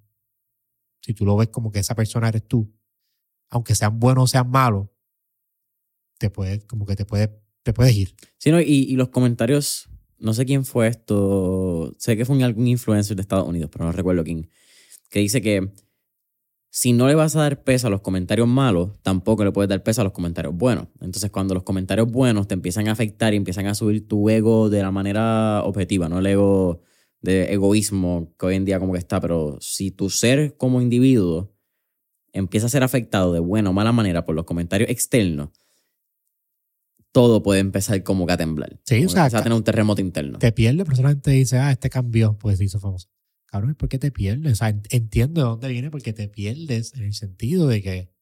[1.02, 2.72] si tú lo ves como que esa persona eres tú,
[3.48, 4.88] aunque sean buenos o sean malos,
[6.18, 7.30] te puedes, como que te puedes,
[7.62, 8.14] te puedes ir.
[8.38, 9.88] Sí, no, y, y los comentarios,
[10.18, 13.92] no sé quién fue esto, sé que fue algún influencer de Estados Unidos, pero no
[13.92, 14.48] recuerdo quién,
[15.08, 15.70] que dice que
[16.72, 19.82] si no le vas a dar peso a los comentarios malos, tampoco le puedes dar
[19.82, 20.86] peso a los comentarios buenos.
[21.00, 24.70] Entonces, cuando los comentarios buenos te empiezan a afectar y empiezan a subir tu ego
[24.70, 26.80] de la manera objetiva, no el ego
[27.22, 31.52] de egoísmo que hoy en día como que está, pero si tu ser como individuo
[32.32, 35.50] empieza a ser afectado de buena o mala manera por los comentarios externos,
[37.12, 38.78] todo puede empezar como que a temblar.
[38.84, 40.38] Sí, Como o sea, empieza a tener un terremoto interno.
[40.38, 43.08] Te pierdes, pero solamente dice, ah, este cambió, pues se hizo famoso.
[43.46, 44.52] Cabrón, ¿por qué te pierdes?
[44.52, 48.12] O sea, en- entiendo de dónde viene, porque te pierdes en el sentido de que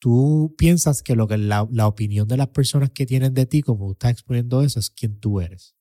[0.00, 3.62] tú piensas que lo que la, la opinión de las personas que tienen de ti,
[3.62, 5.76] como tú estás exponiendo eso, es quién tú eres.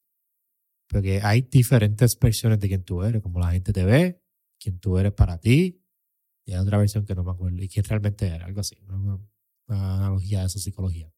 [0.88, 4.22] Porque hay diferentes versiones de quién tú eres, como la gente te ve,
[4.60, 5.82] quién tú eres para ti,
[6.46, 8.98] y hay otra versión que no me acuerdo, y quién realmente eres, algo así, una,
[9.68, 11.12] una analogía de eso, psicología.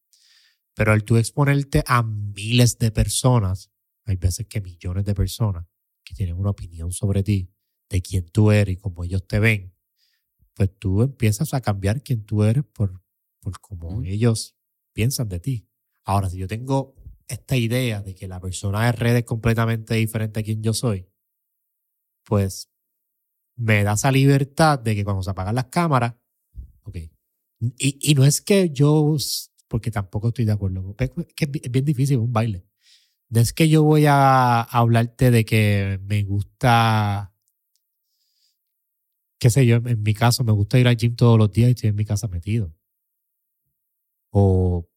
[0.82, 3.70] Pero al tú exponerte a miles de personas,
[4.04, 5.68] hay veces que millones de personas
[6.04, 7.54] que tienen una opinión sobre ti,
[7.88, 9.76] de quién tú eres y cómo ellos te ven,
[10.56, 13.00] pues tú empiezas a cambiar quién tú eres por,
[13.42, 14.06] por cómo Ujú.
[14.06, 14.56] ellos
[14.92, 15.70] piensan de ti.
[16.04, 16.96] Ahora, si yo tengo
[17.28, 21.08] esta idea de que la persona de red es completamente diferente a quien yo soy,
[22.24, 22.72] pues
[23.56, 26.16] me da esa libertad de que cuando se apagan las cámaras,
[26.82, 26.96] ok.
[27.78, 29.16] Y, y no es que yo,
[29.72, 32.66] porque tampoco estoy de acuerdo, es que es bi- es bien difícil un baile.
[33.30, 37.34] No es que yo voy a hablarte de que me gusta,
[39.40, 41.72] qué sé yo, en mi caso, me gusta ir al gym todos los días y
[41.72, 42.76] estoy en mi casa metido.
[44.32, 44.88] O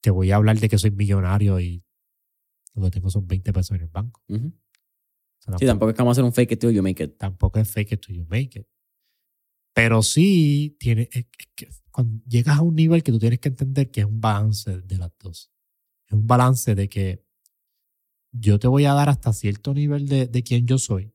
[0.00, 1.84] te voy a hablar de que soy millonario y
[2.74, 4.22] lo que tengo son 20 pesos en el banco.
[4.28, 4.46] Ujú.
[4.46, 7.02] O sea, Sí, tampoco es que vamos a hacer un fake it till you make
[7.04, 7.18] it.
[7.18, 8.66] tampoco es fake it till you make it.
[9.76, 13.90] Pero sí tiene, es que cuando llegas a un nivel que tú tienes que entender
[13.90, 15.52] que es un balance de las dos.
[16.06, 17.22] Es un balance de que
[18.32, 21.12] yo te voy a dar hasta cierto nivel de, de quién yo soy,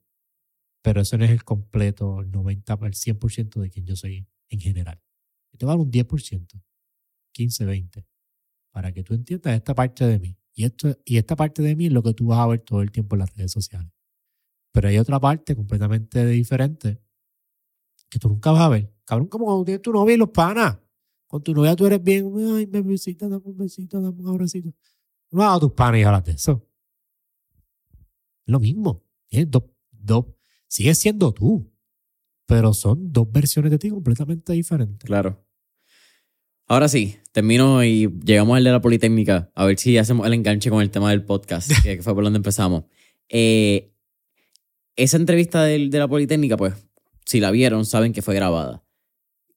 [0.84, 4.60] pero eso no es el completo, el 90, el 100% de quién yo soy en
[4.60, 5.02] general.
[5.58, 6.62] Te voy a dar un 10%,
[7.32, 8.06] 15, 20,
[8.70, 10.38] para que tú entiendas esta parte de mí.
[10.54, 12.84] Y, esto, y esta parte de mí es lo que tú vas a ver todo
[12.84, 13.92] el tiempo en las redes sociales.
[14.72, 17.02] Pero hay otra parte completamente diferente
[18.12, 18.94] que tú nunca vas a ver.
[19.06, 20.78] Cabrón, como cuando tienes tu novia y los panas.
[21.28, 24.70] Con tu novia tú eres bien, ay, me besita, dame un besito, dame un abracito.
[25.32, 26.68] No vas a tus panas y hablas de eso.
[28.46, 29.04] Es lo mismo.
[29.28, 30.26] Tienes dos, dos,
[30.68, 31.72] sigues siendo tú.
[32.46, 35.08] Pero son dos versiones de ti completamente diferentes.
[35.08, 35.42] Claro.
[36.68, 39.50] Ahora sí, termino y llegamos al de la Politécnica.
[39.56, 42.38] A ver si hacemos el enganche con el tema del podcast, que fue por donde
[42.38, 42.84] empezamos.
[43.30, 43.94] Eh,
[44.98, 46.74] esa entrevista del- de la Politécnica, pues,
[47.32, 48.84] si la vieron, saben que fue grabada.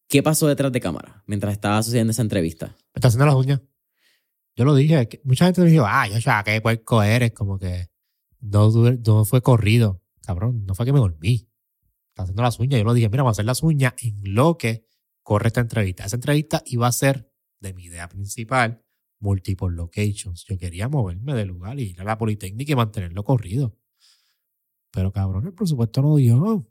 [0.08, 2.76] ¿Qué pasó detrás de cámara mientras estaba sucediendo esa entrevista?
[2.94, 3.62] Está haciendo las uñas.
[4.54, 5.20] Yo lo dije.
[5.24, 7.32] mucha gente me dijo, ah, yo ya, qué puerco eres.
[7.32, 7.88] Como que
[8.40, 10.00] no, fue corrido.
[10.24, 11.50] Cabrón, no fue que me dormí.
[12.10, 12.78] Está haciendo las uñas.
[12.78, 14.86] Yo lo dije, mira, vamos a hacer las uñas en lo que
[15.24, 16.04] corre esta entrevista.
[16.04, 18.84] Esa entrevista iba a ser de mi idea principal,
[19.18, 20.44] multiple locations.
[20.44, 23.76] Yo quería moverme del lugar y ir a la Politécnica y mantenerlo corrido.
[24.92, 26.70] Pero cabrón, el presupuesto no dio.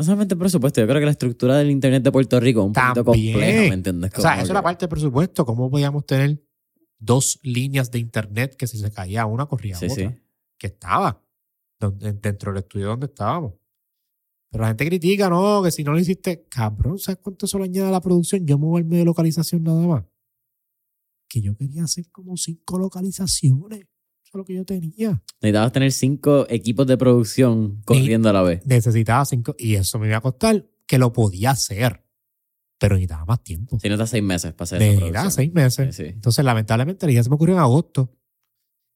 [0.00, 2.66] No solamente el presupuesto, yo creo que la estructura del Internet de Puerto Rico es
[2.68, 3.32] un poquito También.
[3.34, 4.10] compleja, ¿me entiendes?
[4.16, 5.44] O sea, eso es la parte del presupuesto.
[5.44, 6.42] ¿Cómo podíamos tener
[6.98, 10.10] dos líneas de internet que si se caía una, corría Sí, otra?
[10.10, 10.16] sí.
[10.56, 11.22] Que estaba
[11.78, 13.52] donde- dentro del estudio donde estábamos.
[14.50, 17.64] Pero la gente critica, no, que si no lo hiciste, cabrón, ¿sabes cuánto eso le
[17.66, 18.46] añade a la producción?
[18.46, 20.04] Yo moverme de localización nada más.
[21.28, 23.84] Que yo quería hacer como cinco localizaciones.
[24.30, 25.20] Eso es lo que yo tenía.
[25.40, 28.64] Necesitabas tener cinco equipos de producción corriendo a la vez.
[28.64, 32.04] Necesitaba cinco, y eso me iba a costar, que lo podía hacer.
[32.78, 33.80] Pero necesitaba más tiempo.
[33.80, 35.96] Si no estás seis meses para hacer Necesitaba seis meses.
[35.96, 36.10] Sí, sí.
[36.10, 38.16] Entonces, lamentablemente, la idea se me ocurrió en agosto.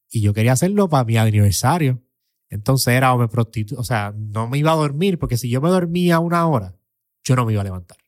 [0.08, 2.00] Y yo quería hacerlo para mi aniversario.
[2.48, 3.74] Entonces era o me prostitu...
[3.76, 6.76] O sea, no me iba a dormir, porque si yo me dormía una hora,
[7.24, 7.98] yo no me iba a levantar.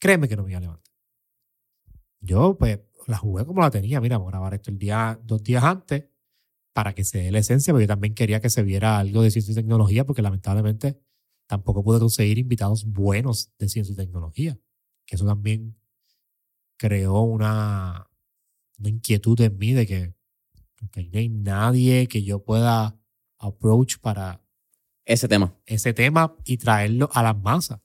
[0.00, 0.92] Créeme que no me iba a levantar.
[2.18, 4.00] Yo, pues, la jugué como la tenía.
[4.00, 6.06] Mira, vamos a grabar esto el día, dos días antes,
[6.72, 9.30] para que se dé la esencia, porque yo también quería que se viera algo de
[9.30, 10.98] ciencia y tecnología, porque lamentablemente
[11.46, 14.58] tampoco pude conseguir invitados buenos de ciencia y tecnología.
[15.04, 15.76] Que eso también
[16.78, 18.08] creó una,
[18.78, 20.14] una inquietud en mí de que
[20.80, 22.98] no hay nadie que yo pueda
[23.38, 24.40] approach para
[25.04, 25.56] Ese tema.
[25.66, 27.80] ese tema y traerlo a las masas.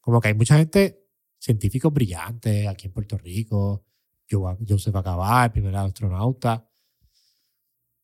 [0.00, 1.04] Como que hay mucha gente,
[1.38, 3.84] científicos brillantes aquí en Puerto Rico,
[4.28, 6.67] Joseph Acabá, el primer astronauta,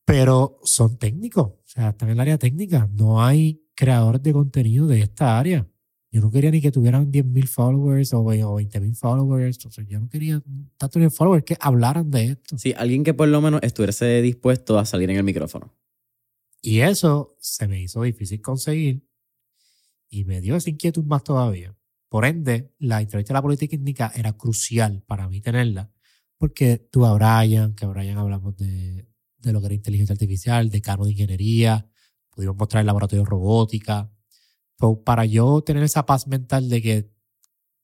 [0.05, 2.89] pero son técnicos, o sea, están en el área técnica.
[2.93, 5.67] No hay creadores de contenido de esta área.
[6.11, 9.57] Yo no quería ni que tuvieran 10.000 followers o 20.000 followers.
[9.57, 10.41] Entonces, yo no quería
[10.77, 12.57] tanto ni followers que hablaran de esto.
[12.57, 15.75] Sí, alguien que por lo menos estuviese dispuesto a salir en el micrófono.
[16.63, 19.05] Y eso se me hizo difícil conseguir
[20.09, 21.77] y me dio esa inquietud más todavía.
[22.09, 25.91] Por ende, la entrevista de la política era crucial para mí tenerla,
[26.39, 29.09] porque tú a Brian, que a Brian hablamos de,
[29.49, 31.88] de lo que era inteligencia artificial, de cano de ingeniería,
[32.30, 34.11] pudimos mostrar el laboratorio de robótica.
[34.76, 37.14] Pero para yo tener esa paz mental de que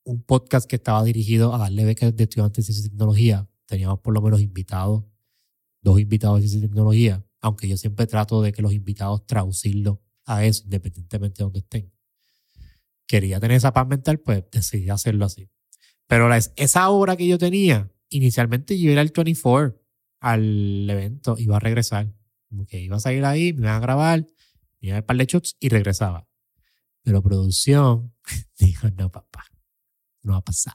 [0.04, 4.00] un podcast que estaba dirigido a darle becas de estudiantes de ciencia y tecnología, teníamos
[4.00, 5.04] por lo menos invitados,
[5.82, 10.02] dos invitados de ciencia y tecnología, aunque yo siempre trato de que los invitados traducirlo
[10.24, 11.92] a eso, independientemente de donde estén.
[13.06, 15.48] Quería tener esa paz mental, pues decidí hacerlo así.
[16.06, 19.80] Pero la, esa hora que yo tenía, inicialmente yo iba al 24,
[20.21, 22.12] al evento, iba a regresar.
[22.49, 24.21] Como que iba a salir ahí, me iban a grabar,
[24.81, 26.27] me iba a dar un par de shots y regresaba.
[27.03, 28.12] Pero producción
[28.59, 29.45] dijo, no, papá,
[30.23, 30.75] no va a pasar.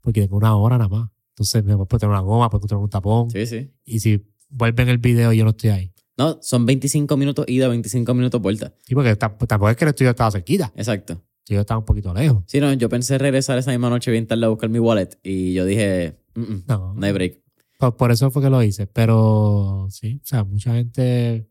[0.00, 1.10] Porque tengo una hora nada más.
[1.30, 3.30] Entonces me puedo tener una goma, puedo tener un tapón.
[3.30, 3.70] Sí, sí.
[3.84, 5.92] Y si vuelven el video yo no estoy ahí.
[6.16, 8.74] No, son 25 minutos ida, 25 minutos vuelta.
[8.84, 10.72] Sí, porque tamp- tampoco es que el estudio estaba cerquita.
[10.74, 11.12] Exacto.
[11.12, 12.42] El estudio estaba un poquito lejos.
[12.46, 15.52] Sí, no, yo pensé regresar esa misma noche bien tarde a buscar mi wallet y
[15.52, 16.94] yo dije, "Mm, mm, No.
[16.94, 17.40] no hay break.
[17.78, 18.86] Por, por eso fue que lo hice.
[18.86, 21.48] Pero sí, o sea, mucha gente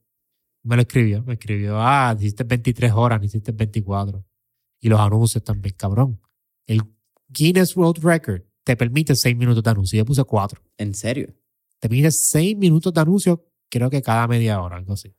[0.64, 1.24] me lo escribió.
[1.24, 4.24] Me escribió, ah, hiciste 23 horas, hiciste 24.
[4.82, 6.20] Y los anuncios también, cabrón.
[6.68, 6.82] El
[7.30, 9.98] Guinness World Record te permite 6 minutos de anuncio.
[9.98, 10.62] Yo puse 4.
[10.78, 11.28] ¿En serio?
[11.80, 15.14] Te permite 6 minutos de anuncio, creo que cada media hora, algo así.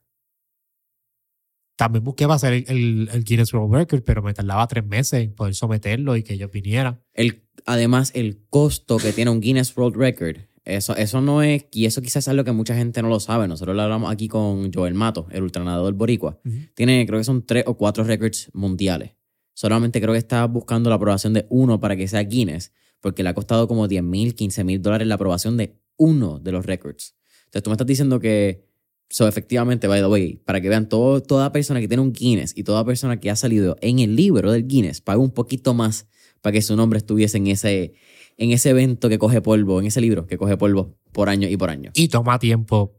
[1.77, 5.23] También busqué para hacer el, el- el Guinness World Record, pero me tardaba tres meses
[5.23, 7.01] en poder someterlo y que ellos vinieran.
[7.13, 10.37] El, además, el costo que tiene un Guinness World Record,
[10.69, 13.47] eso, eso no es, y eso quizás es lo que mucha gente no lo sabe.
[13.47, 16.39] Nosotros lo hablamos aquí con Joel Mato, el ultranadador boricua.
[16.73, 19.11] Tiene, creo que son tres o cuatro records mundiales.
[19.53, 23.29] Solamente creo que está buscando la aprobación de uno para que sea Guinness, porque le
[23.29, 27.15] ha costado como 10 mil, 15 mil dólares la aprobación de uno de los records.
[27.45, 28.65] Entonces tú me estás diciendo que,
[29.09, 32.53] so, efectivamente, by the way, para que vean, todo, toda persona que tiene un Guinness
[32.55, 36.07] y toda persona que ha salido en el libro del Guinness paga un poquito más
[36.41, 37.93] para que su nombre estuviese en ese,
[38.39, 41.57] en ese evento que coge polvo, en ese libro que coge polvo por año y
[41.57, 41.91] por año.
[41.93, 42.97] Y toma tiempo.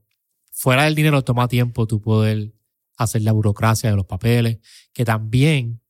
[0.53, 2.53] Fuera del dinero, toma tiempo tú poder
[2.99, 4.59] hacer la burocracia de los papeles.
[4.93, 5.81] Que también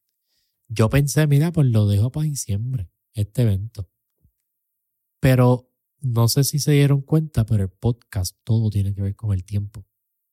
[0.69, 3.91] yo pensé, mira, pues lo dejo para diciembre, este evento.
[5.19, 5.69] Pero
[6.01, 9.45] no sé si se dieron cuenta, pero el podcast todo tiene que ver con el
[9.45, 9.85] tiempo.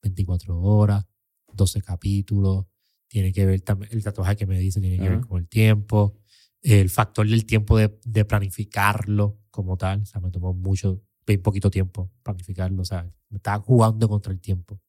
[0.04, 1.08] 24 horas,
[1.54, 2.68] 12 capítulos,
[3.08, 6.20] tiene que ver también, el tatuaje que me dice tiene que ver con el tiempo,
[6.76, 11.42] el factor del tiempo de, de planificarlo como tal, o sea, me tomó mucho, bien
[11.42, 14.80] poquito tiempo planificarlo, o sea, me estaba jugando contra el tiempo.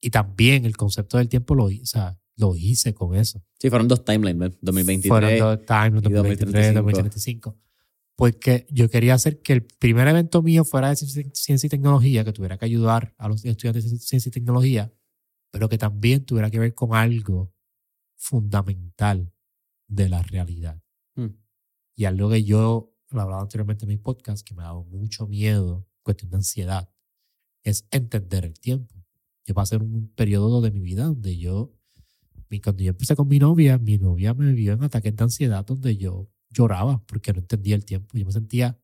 [0.00, 3.42] Y también el concepto del tiempo lo, o sea, lo hice con eso.
[3.58, 4.58] Sí, fueron dos timelines, ¿ves?
[4.62, 5.08] 2023.
[5.08, 6.82] Fueron dos y 2023, 2035.
[6.82, 7.58] 2035.
[8.16, 12.32] Porque yo quería hacer que el primer evento mío fuera de ciencia y tecnología, que
[12.32, 14.92] tuviera que ayudar a los estudiantes de ciencia y tecnología,
[15.50, 17.52] pero que también tuviera que ver con algo
[18.16, 19.32] fundamental
[19.86, 20.80] de la realidad.
[21.98, 25.26] Y algo que yo lo hablaba anteriormente en mi podcast, que me ha dado mucho
[25.26, 26.88] miedo, cuestión de ansiedad,
[27.64, 28.94] es entender el tiempo.
[29.44, 31.74] Yo pasé un periodo de mi vida donde yo,
[32.62, 35.96] cuando yo empecé con mi novia, mi novia me vio en ataques de ansiedad donde
[35.96, 38.16] yo lloraba porque no entendía el tiempo.
[38.16, 38.78] Yo me sentía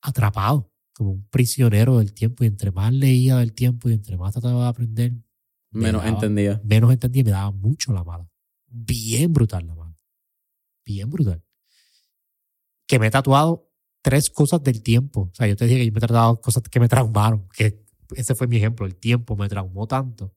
[0.00, 2.44] atrapado, como un prisionero del tiempo.
[2.44, 5.12] Y entre más leía del tiempo y entre más trataba de aprender,
[5.70, 6.62] me Menos daba- entendía.
[6.64, 8.26] menos entendía y me daba mucho la mala.
[8.68, 9.96] Bien brutal la mala.
[10.86, 11.43] Bien brutal.
[12.94, 13.68] Que me he tatuado
[14.02, 15.22] tres cosas del tiempo.
[15.22, 17.48] O sea, yo te dije que yo me he tratado cosas que me traumaron.
[17.48, 17.84] Que
[18.14, 18.86] ese fue mi ejemplo.
[18.86, 20.32] El tiempo me traumó tanto.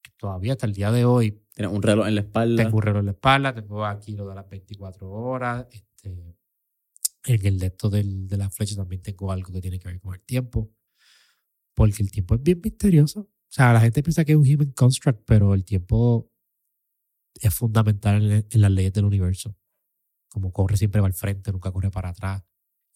[0.00, 2.62] Que todavía hasta el día de hoy Tienes un reloj en la espalda.
[2.62, 5.66] tengo un reloj en la espalda, tengo aquí lo de las 24 horas.
[5.72, 6.36] Este,
[7.24, 10.00] en el de esto del, de la flecha también tengo algo que tiene que ver
[10.00, 10.70] con el tiempo.
[11.74, 13.22] Porque el tiempo es bien misterioso.
[13.22, 16.30] O sea, la gente piensa que es un human construct, pero el tiempo
[17.40, 19.56] es fundamental en, en las leyes del universo.
[20.30, 22.42] Como corre siempre va al frente, nunca corre para atrás.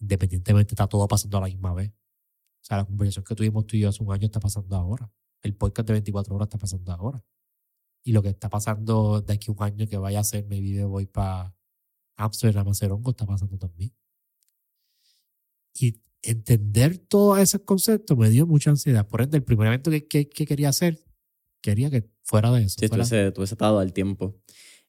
[0.01, 1.91] Independientemente, está todo pasando a la misma vez.
[1.91, 5.11] O sea, la conversación que tuvimos tú y yo hace un año está pasando ahora.
[5.43, 7.24] El podcast de 24 horas está pasando ahora.
[8.05, 10.61] Y lo que está pasando de aquí a un año que vaya a ser, mi
[10.61, 11.55] video voy para
[12.16, 13.93] Amsterdam a hacer hongo, está pasando también.
[15.74, 19.07] Y entender todos esos conceptos me dio mucha ansiedad.
[19.09, 21.05] Por ende, el primer evento que, que, que quería hacer,
[21.61, 22.76] quería que fuera de eso.
[22.78, 24.37] Sí, fuera- tuviese, tuviese atado al tiempo.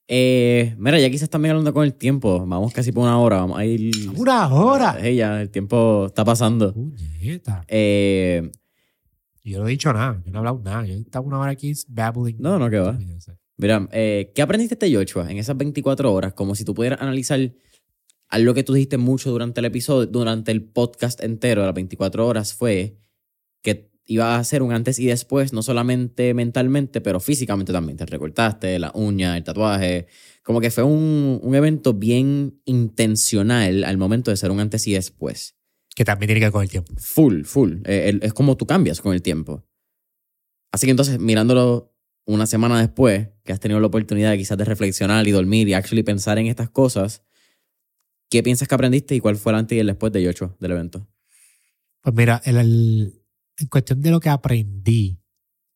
[0.08, 2.46] Eh, mira, ya quizás también hablando con el tiempo.
[2.46, 3.38] Vamos casi por una hora.
[3.38, 3.92] Vamos a ir.
[4.16, 4.98] ¡Una hora!
[5.02, 6.74] Eh, ya, el tiempo está pasando.
[6.74, 7.64] Puñeta.
[7.68, 8.52] Eh,
[9.44, 10.86] Yo no he dicho nada, yo no he hablado nada.
[10.86, 12.38] Yo estaba una hora aquí babbling.
[12.40, 12.98] No, no, que va.
[13.58, 16.34] mira, eh, ¿qué aprendiste de Joshua en esas 24 horas?
[16.34, 17.40] Como si tú pudieras analizar
[18.30, 22.26] algo que tú dijiste mucho durante el episodio, durante el podcast entero de las 24
[22.28, 22.98] horas, fue
[23.62, 27.98] que iba a ser un antes y después, no solamente mentalmente, pero físicamente también.
[27.98, 30.08] Te recortaste la uña, el tatuaje.
[30.44, 34.94] Como que fue un, un evento bien intencional al momento de ser un antes y
[34.94, 35.56] después.
[35.96, 36.94] Que también tiene que ver con el tiempo.
[36.98, 37.78] Full, full.
[37.86, 39.64] Eh, es como tú cambias con el tiempo.
[40.72, 41.94] Así que entonces, mirándolo
[42.26, 46.04] una semana después, que has tenido la oportunidad quizás de reflexionar y dormir y actually
[46.04, 47.24] pensar en estas cosas,
[48.30, 50.72] ¿qué piensas que aprendiste y cuál fue el antes y el después de Yocho del
[50.72, 51.08] evento?
[52.02, 53.23] Pues mira, el- el-
[53.58, 55.20] en cuestión de lo que aprendí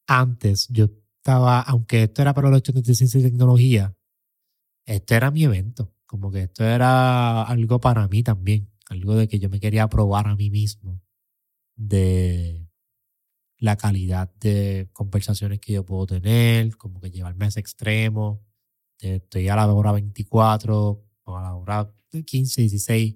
[0.07, 3.95] antes, yo estaba, aunque esto era para los estudiantes de ciencia y tecnología,
[4.85, 5.93] esto era mi evento.
[6.05, 8.71] Como que esto era algo para mí también.
[8.89, 11.01] Algo de que yo me quería probar a mí mismo
[11.75, 12.69] de
[13.59, 18.45] la calidad de conversaciones que yo puedo tener, como que llevarme a ese extremo.
[18.99, 21.93] Estoy a la hora 24 o a la hora
[22.25, 23.15] 15, 16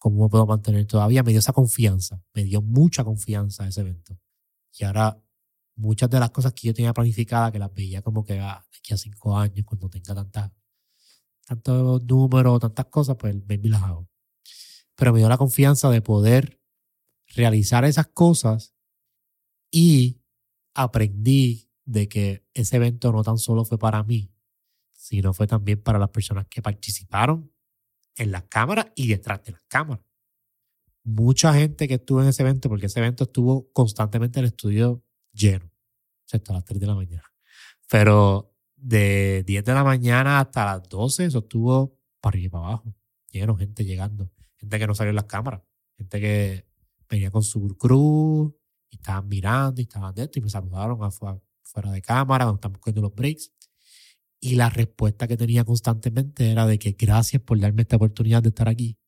[0.00, 1.22] cómo me puedo mantener todavía.
[1.22, 4.18] Me dio esa confianza, me dio mucha confianza ese evento.
[4.76, 5.22] Y ahora
[5.76, 8.78] muchas de las cosas que yo tenía planificadas, que las veía como que ah, de
[8.78, 10.50] aquí a cinco años, cuando tenga tantas,
[11.46, 14.08] tantos números, tantas cosas, pues maybe las hago.
[14.96, 16.60] Pero me dio la confianza de poder
[17.34, 18.74] realizar esas cosas
[19.70, 20.22] y
[20.74, 24.32] aprendí de que ese evento no tan solo fue para mí,
[24.90, 27.52] sino fue también para las personas que participaron
[28.16, 30.04] en las cámaras y detrás de las cámaras.
[31.02, 35.02] Mucha gente que estuvo en ese evento, porque ese evento estuvo constantemente en el estudio
[35.32, 35.70] lleno,
[36.24, 37.24] excepto a las 3 de la mañana.
[37.88, 42.64] Pero de 10 de la mañana hasta las 12, eso estuvo para arriba y para
[42.66, 42.94] abajo,
[43.30, 45.62] lleno, gente llegando, gente que no salió en las cámaras,
[45.96, 46.66] gente que
[47.08, 48.54] venía con su crew
[48.90, 52.56] y estaban mirando y estaban de esto y me saludaron afu- fuera de cámara cuando
[52.56, 53.52] estamos cogiendo los breaks.
[54.40, 58.48] Y la respuesta que tenía constantemente era de que gracias por darme esta oportunidad de
[58.48, 58.98] estar aquí.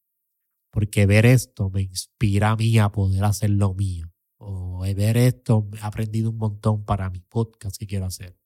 [0.71, 4.13] Porque ver esto me inspira a mí a poder hacer lo mío.
[4.37, 8.37] O ver esto, he aprendido un montón para mi podcast que quiero hacer.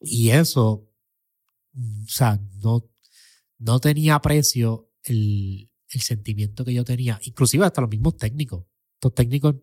[0.00, 0.88] Y eso,
[1.72, 2.88] mm, o sea, no,
[3.58, 7.18] no tenía precio el, el sentimiento que yo tenía.
[7.24, 8.66] Inclusive hasta los mismos técnicos.
[8.94, 9.56] Estos técnicos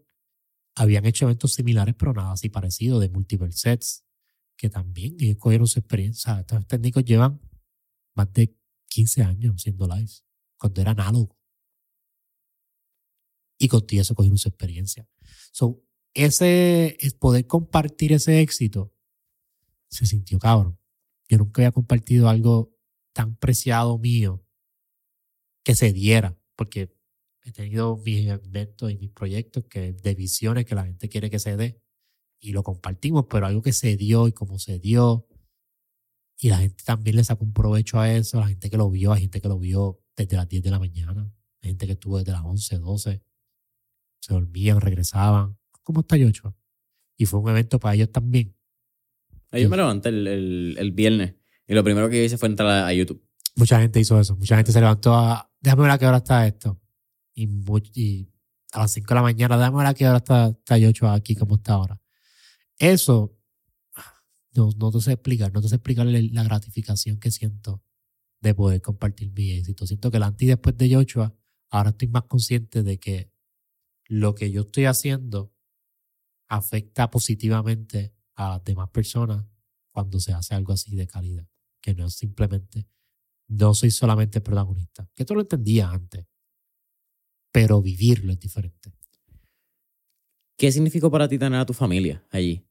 [0.75, 4.06] habían hecho eventos similares, pero nada así parecido, de multiple sets
[4.57, 6.39] que también ellos cogieron su experiencia.
[6.39, 7.39] Estos técnicos llevan
[8.15, 10.25] más de 15 años haciendo lives,
[10.57, 11.37] cuando era análogo.
[13.59, 15.07] Y con eso cogieron su experiencia.
[15.51, 15.83] So,
[16.13, 18.93] ese, es poder compartir ese éxito
[19.89, 20.79] se sintió cabrón.
[21.29, 22.75] Yo nunca había compartido algo
[23.13, 24.45] tan preciado mío
[25.63, 26.95] que se diera, porque
[27.43, 31.39] he tenido mis eventos y mis proyectos que de visiones que la gente quiere que
[31.39, 31.81] se dé
[32.39, 35.27] y lo compartimos, pero algo que se dio y como se dio
[36.39, 39.11] y la gente también le sacó un provecho a eso, la gente que lo vio,
[39.13, 41.31] hay gente que lo vio desde las 10 de la mañana,
[41.63, 43.23] hay gente que estuvo desde las 11, 12,
[44.19, 45.57] se dormían, regresaban.
[45.83, 46.55] ¿Cómo está Yocho?
[47.17, 48.55] Y fue un evento para ellos también.
[49.51, 51.33] Yo me levanté el, el- el viernes
[51.67, 53.23] y lo primero que hice fue entrar a, a YouTube.
[53.55, 56.45] Mucha gente hizo eso, mucha gente se levantó a, déjame ver a qué hora está
[56.45, 56.79] esto.
[57.33, 57.47] Y,
[57.95, 58.29] y
[58.73, 61.35] a las 5 de la mañana, déjame ver a qué hora está, está Yocho aquí,
[61.35, 61.99] como está ahora.
[62.79, 63.35] Eso,
[64.53, 65.79] no, no te sé explicar, no te sé
[66.31, 67.83] la gratificación que siento
[68.41, 69.87] de poder compartir mi éxito.
[69.87, 71.35] Siento que el antes y después de Joshua,
[71.69, 73.31] ahora estoy más consciente de que
[74.07, 75.53] lo que yo estoy haciendo
[76.47, 79.45] afecta positivamente a las demás personas
[79.91, 81.47] cuando se hace algo así de calidad.
[81.81, 82.87] Que no es simplemente,
[83.47, 85.09] no soy solamente protagonista.
[85.15, 86.25] Que esto lo entendía antes,
[87.51, 88.93] pero vivirlo es diferente.
[90.57, 92.66] ¿Qué significó para ti tener a tu familia allí?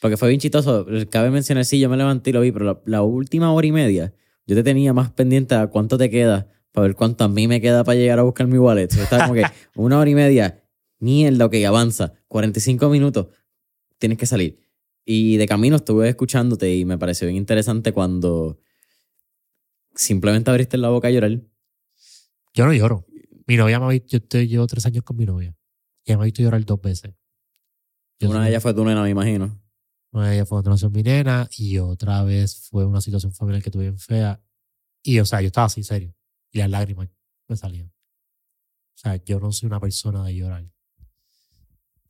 [0.00, 0.86] Porque fue bien chistoso.
[1.10, 3.72] Cabe mencionar, sí, yo me levanté y lo vi, pero la, la última hora y
[3.72, 4.12] media
[4.46, 7.60] yo te tenía más pendiente a cuánto te queda para ver cuánto a mí me
[7.60, 8.88] queda para llegar a buscar mi wallet.
[8.94, 9.44] Yo estaba como que
[9.76, 10.62] una hora y media,
[10.98, 12.14] mierda, ok, avanza.
[12.28, 13.28] 45 minutos,
[13.98, 14.58] tienes que salir.
[15.04, 18.58] Y de camino estuve escuchándote y me pareció bien interesante cuando
[19.94, 21.40] simplemente abriste la boca a llorar.
[22.54, 23.06] Yo no lloro.
[23.46, 25.54] Mi novia me ha visto, yo llevo tres años con mi novia.
[26.04, 27.12] Y ella me ha visto llorar dos veces.
[28.18, 29.59] Yo Una soy- de ellas fue tu nena, me imagino.
[30.12, 33.62] Una de ellas fue cuando nació mi nena y otra vez fue una situación familiar
[33.62, 34.42] que tuve bien fea.
[35.02, 36.14] Y, o sea, yo estaba así, serio.
[36.50, 37.08] Y las lágrimas
[37.48, 37.92] me salían.
[38.94, 40.68] sea, yo no soy una persona de llorar.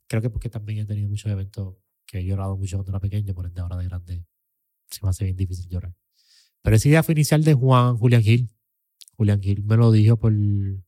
[0.07, 1.75] Creo que porque también he tenido muchos eventos
[2.05, 4.25] que he llorado mucho cuando era pequeño, por ende ahora de grande
[4.89, 5.95] se me hace bien difícil llorar.
[6.61, 8.49] Pero esa idea fue inicial de Juan Julián Gil.
[9.15, 10.33] Julián Gil me lo dijo por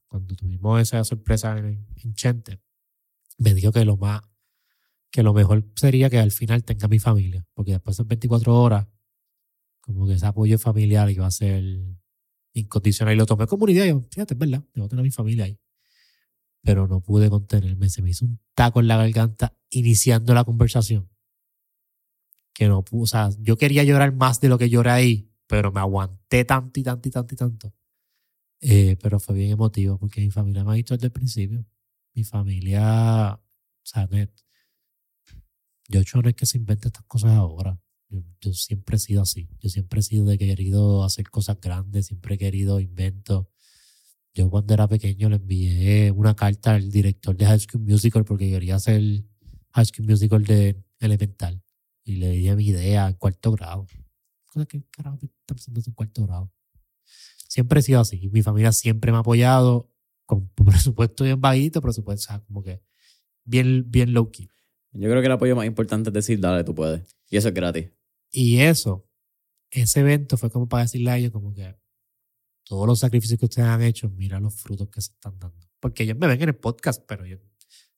[0.07, 2.61] cuando tuvimos esa sorpresa en, en Chente.
[3.38, 4.22] Me dijo que lo más
[5.14, 8.88] que lo mejor sería que al final tenga mi familia, porque después de 24 horas,
[9.80, 11.64] como que ese apoyo familiar iba a ser
[12.53, 13.95] incondicional y lo tomé como una idea.
[14.09, 15.59] Fíjate, es verdad, que tener a mi familia ahí.
[16.64, 21.07] Pero no pude contenerme, se me hizo un taco en la garganta iniciando la conversación.
[22.51, 25.80] Que no o sea, yo quería llorar más de lo que lloré ahí, pero me
[25.80, 27.74] aguanté tanto y tanto y tanto y tanto.
[28.61, 31.68] Eh, pero fue bien emotivo porque mi familia me ha dicho desde el principio.
[32.16, 33.39] Mi familia, o
[33.84, 34.32] sea, net,
[35.90, 37.80] yo no es que se invente estas cosas ahora.
[38.10, 39.50] Yo, yo, siempre he sido así.
[39.60, 43.48] Yo siempre he sido de que he querido hacer cosas grandes, siempre he querido inventos.
[44.34, 48.50] Yo cuando era pequeño le envié una carta al director de High School Musical porque
[48.50, 49.02] quería hacer
[49.74, 51.62] High School Musical de Elemental.
[52.04, 53.88] Y le di mi idea en cuarto grado.
[54.46, 56.52] Cosa que carajo está pasando en cuarto grado.
[57.48, 58.30] Siempre he sido así.
[58.30, 59.92] Mi familia siempre me ha apoyado
[60.26, 62.82] con presupuesto bien bajito, presupuesto, o sea, como que
[63.46, 64.50] bien, bien low key.
[64.94, 67.02] Yo creo que el apoyo más importante es decir, dale, tú puedes.
[67.30, 67.89] Y eso es gratis.
[68.32, 69.10] Y eso,
[69.72, 71.76] ese evento fue como para decirle a ellos como que
[72.64, 75.68] todos los sacrificios que ustedes han hecho, mira los frutos que se están dando.
[75.80, 77.38] Porque ellos me ven en el podcast, pero yo,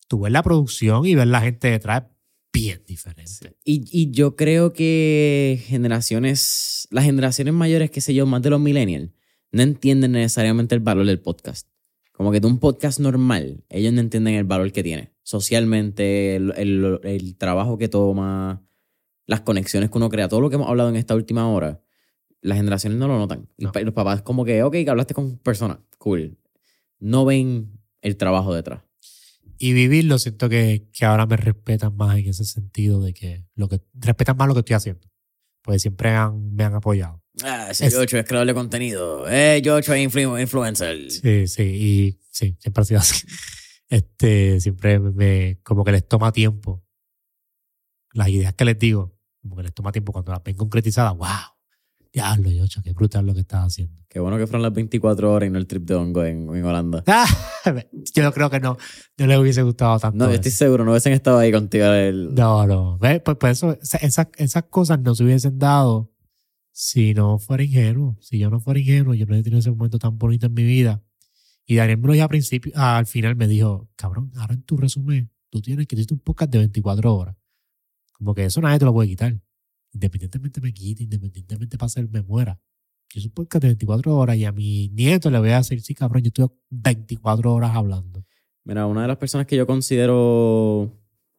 [0.07, 2.03] tú ves la producción y ves la gente detrás
[2.51, 3.57] bien diferente.
[3.63, 8.59] Y, y yo creo que generaciones, las generaciones mayores, qué sé yo, más de los
[8.59, 9.11] millennials,
[9.51, 11.67] no entienden necesariamente el valor del podcast.
[12.15, 15.11] Como que de un podcast normal, ellos no entienden el valor que tiene.
[15.23, 18.65] Socialmente, el, el, el, trabajo que toma,
[19.25, 21.81] las conexiones que uno crea, todo lo que hemos hablado en esta última hora,
[22.39, 23.49] las generaciones no lo notan.
[23.57, 23.71] No.
[23.73, 26.37] Los papás como que, ok, que hablaste con personas, cool.
[26.99, 28.83] No ven el trabajo detrás.
[29.57, 33.67] Y vivirlo, siento que, que ahora me respetan más en ese sentido de que, lo
[33.67, 35.09] que respetan más lo que estoy haciendo.
[35.61, 37.24] Porque siempre han, me han apoyado.
[37.43, 39.29] Ah, ese Yocho es creador de contenido.
[39.29, 41.11] Eh, Yocho es influ influencer.
[41.11, 43.27] Sí, sí, y sí, siempre ha sido así.
[43.89, 46.83] Este, siempre me, como que les toma tiempo.
[48.13, 51.27] Las ideas que les digo, como que les toma tiempo cuando las ven concretizadas, wow.
[52.11, 54.01] Diablo, Yocho, qué brutal lo que estás haciendo.
[54.07, 56.63] Qué bueno que fueron las 24 horas y no el trip de hongo en, en
[56.63, 57.03] Holanda.
[58.15, 58.77] yo creo que no,
[59.17, 60.25] no les hubiese gustado tanto.
[60.25, 61.85] No, estoy seguro, no hubiesen estado ahí contigo.
[61.87, 62.33] El...
[62.33, 62.97] No, no.
[63.01, 66.14] Pues, pues eso, esas, esas cosas no se hubiesen dado
[66.77, 69.97] si no fuera ingenuo, si yo no fuera ingenuo, yo no hubiera tenido ese momento
[69.97, 71.01] tan bonito en mi vida.
[71.65, 74.75] Y Daniel me lo dijo al principio, al final me dijo, cabrón, ahora en tu
[74.75, 77.37] resumen, tú tienes que hiciste un podcast de 24 horas.
[78.11, 79.39] Como que eso nadie te lo puede quitar.
[79.93, 82.59] Independientemente me quite, independientemente pase me muera.
[83.13, 85.79] Yo soy un podcast de 24 horas y a mi nieto le voy a decir,
[85.79, 88.25] sí, cabrón, yo estoy 24 horas hablando.
[88.65, 90.91] Mira, una de las personas que yo considero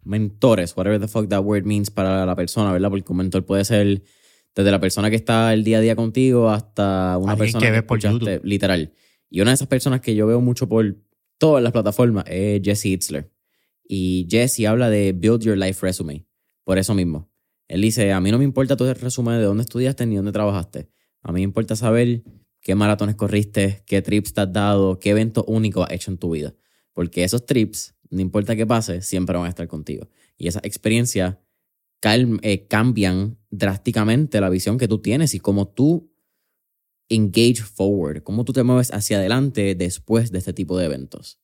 [0.02, 2.88] mentores, whatever the fuck that word means para la persona, ¿verdad?
[2.88, 4.02] Porque un mentor puede ser
[4.56, 7.72] desde la persona que está el día a día contigo hasta una persona que, que,
[7.72, 8.92] ve por escuchaste, literal.
[9.28, 10.96] Y una de esas personas que yo veo mucho por
[11.36, 13.30] todas las plataformas es Jesse Itzler.
[13.86, 16.26] Y Jesse habla de Build Your Life Resume.
[16.64, 17.30] Por eso mismo.
[17.68, 20.88] Él dice, a mí no me importa tu resumen de dónde estudiaste ni dónde trabajaste.
[21.20, 22.22] A mí me importa saber
[22.60, 26.30] qué maratones corriste, qué trips te has dado, qué eventos únicos has hecho en tu
[26.30, 26.54] vida.
[26.94, 30.08] Porque esos trips, no importa qué pase, siempre van a estar contigo.
[30.38, 31.36] Y esas experiencias
[32.02, 36.12] eh, cambian drásticamente la visión que tú tienes y cómo tú
[37.08, 41.40] engage forward, cómo tú te mueves hacia adelante después de este tipo de eventos.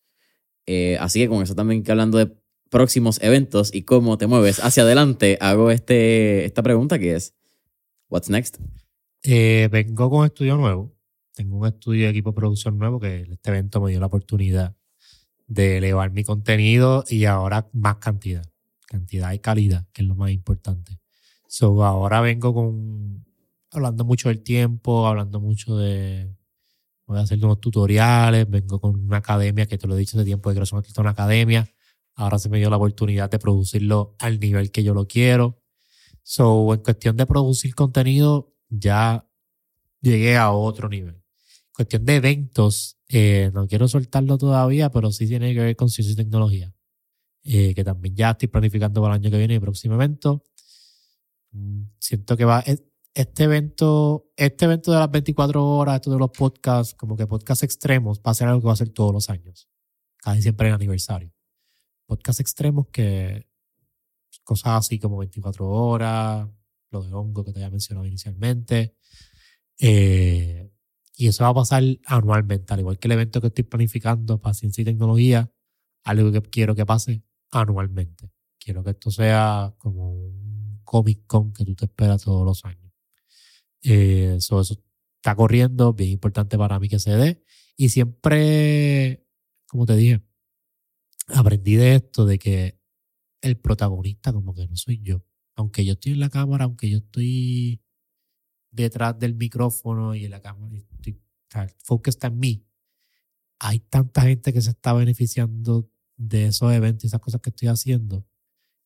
[0.67, 2.33] Eh, así que con eso también hablando de
[2.71, 7.35] próximos eventos y cómo te mueves hacia adelante, hago este, esta pregunta que es,
[8.09, 8.59] what's next?
[9.23, 10.93] Eh, vengo con un estudio nuevo.
[11.35, 14.77] Tengo un estudio de equipo de producción nuevo que este evento me dio la oportunidad
[15.47, 18.52] de elevar mi contenido y ahora más cantidad.
[18.93, 20.99] Cantidad y calidad, que es lo más importante.
[21.49, 23.25] So, ahora vengo con
[23.71, 26.31] hablando mucho del tiempo, hablando mucho de
[27.07, 30.27] voy a hacer unos tutoriales, vengo con una academia que te lo he dicho hace
[30.27, 31.67] tiempo de que es una academia.
[32.15, 35.63] Ahora se me dio la oportunidad de producirlo al nivel que yo lo quiero.
[36.23, 39.27] So, en cuestión de producir contenido, ya
[40.03, 41.15] llegué a otro nivel.
[41.15, 45.89] En cuestión de eventos, eh, no quiero soltarlo todavía, pero sí tiene que ver con
[45.89, 46.75] ciencia y tecnología.
[47.45, 50.45] Eh, que también ya estoy planificando para el año que viene el próximo evento.
[51.99, 52.65] Siento que va,
[53.15, 57.63] este evento, este evento de las 24 horas, esto de los podcasts, como que podcasts
[57.63, 59.69] extremos, va a ser algo que va a ser todos los años.
[60.19, 61.33] Casi siempre en aniversario.
[62.07, 63.47] Podcasts extremos que,
[64.45, 66.49] cosas así como 24 horas,
[66.91, 68.97] lo de hongo que te había mencionado inicialmente.
[69.79, 70.71] Eh,
[71.17, 74.55] Y eso va a pasar anualmente, al igual que el evento que estoy planificando para
[74.55, 75.53] ciencia y tecnología,
[76.05, 78.31] algo que quiero que pase anualmente.
[78.59, 82.93] Quiero que esto sea como un Comic Con que tú te esperas todos los años.
[83.83, 87.43] Eh, eso está corriendo, bien importante para mí que se dé.
[87.77, 89.27] Y siempre,
[89.67, 90.23] como te dije,
[91.29, 92.79] aprendí de esto, de que
[93.41, 95.25] el protagonista como que no soy yo.
[95.55, 97.83] Aunque yo estoy en la cámara, aunque yo estoy
[98.71, 101.21] detrás del micrófono y en la cámara, estoy,
[101.55, 102.67] el foco está en mí.
[103.59, 105.92] Hay tanta gente que se está beneficiando
[106.29, 108.25] de esos eventos y esas cosas que estoy haciendo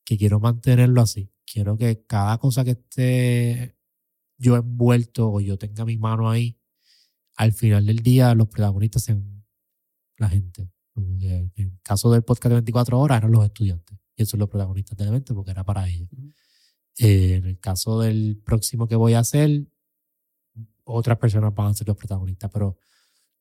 [0.05, 1.31] que quiero mantenerlo así.
[1.45, 3.77] Quiero que cada cosa que esté
[4.39, 6.59] yo envuelto o yo tenga mi mano ahí,
[7.37, 9.45] al final del día los protagonistas sean
[10.19, 10.71] la gente.
[10.95, 14.49] En el caso del podcast de 24 horas eran los estudiantes y esos son los
[14.49, 16.09] protagonistas del evento porque era para ellos.
[16.99, 19.67] Eh, en el caso del próximo que voy a hacer,
[20.85, 22.79] otras personas van a ser los protagonistas, pero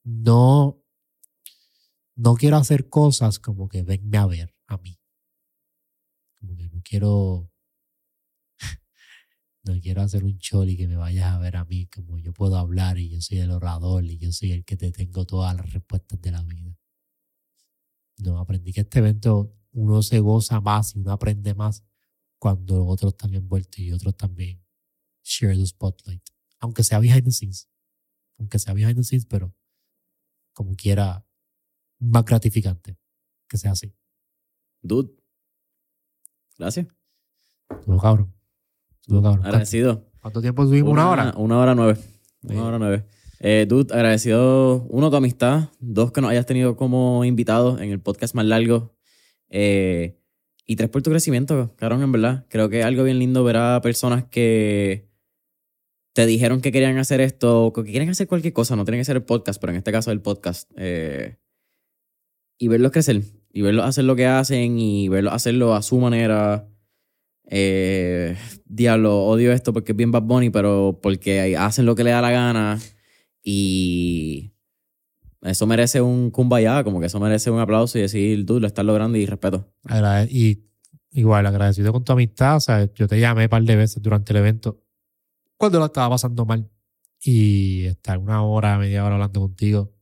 [0.03, 0.83] no,
[2.15, 4.99] no quiero hacer cosas como que venme a ver a mí.
[6.39, 7.51] Como que no quiero,
[9.63, 12.57] no quiero hacer un y que me vayas a ver a mí, como yo puedo
[12.57, 15.71] hablar y yo soy el orador y yo soy el que te tengo todas las
[15.73, 16.77] respuestas de la vida.
[18.17, 21.83] No, aprendí que este evento uno se goza más y uno aprende más
[22.39, 24.63] cuando otros están envueltos y otros también
[25.21, 26.23] share the spotlight.
[26.59, 27.67] Aunque sea behind the scenes.
[28.37, 29.53] Aunque sea behind the scenes, pero
[30.53, 31.24] como quiera,
[31.99, 32.97] más gratificante
[33.47, 33.93] que sea así.
[34.81, 35.11] Dude.
[36.57, 36.87] Gracias.
[37.85, 38.33] Todo cabrón.
[39.07, 39.45] Todo cabrón.
[39.45, 40.05] Agradecido.
[40.21, 40.91] ¿Cuánto tiempo tuvimos?
[40.91, 41.33] ¿Una, hora?
[41.37, 41.99] Una hora nueve.
[42.43, 43.05] Una hora nueve.
[43.39, 47.99] Eh, dude, agradecido, uno, tu amistad, dos, que nos hayas tenido como invitado en el
[47.99, 48.95] podcast más largo,
[49.49, 50.17] eh,
[50.65, 52.45] y tres, por tu crecimiento, cabrón, en verdad.
[52.49, 55.07] Creo que es algo bien lindo ver a personas que
[56.13, 59.17] te dijeron que querían hacer esto, que quieren hacer cualquier cosa, no tienen que ser
[59.17, 61.37] el podcast, pero en este caso el podcast, eh,
[62.57, 66.67] y verlos crecer, y verlos hacer lo que hacen, y verlos hacerlo a su manera.
[68.65, 72.21] diablo, odio esto porque es bien Bad Bunny, pero porque hacen lo que le da
[72.21, 72.79] la gana
[73.47, 74.51] y
[75.43, 78.83] eso merece un kumbaya, como que eso merece un aplauso y decir, tú lo estás
[78.83, 79.71] logrando y respeto.
[80.27, 80.65] y
[81.11, 82.57] igual, agradecido con tu amistad.
[82.57, 84.81] O sea, yo te llamé un par de veces durante el evento
[85.55, 86.67] cuando lo estaba pasando mal.
[87.21, 89.94] Y estar una hora, media hora hablando contigo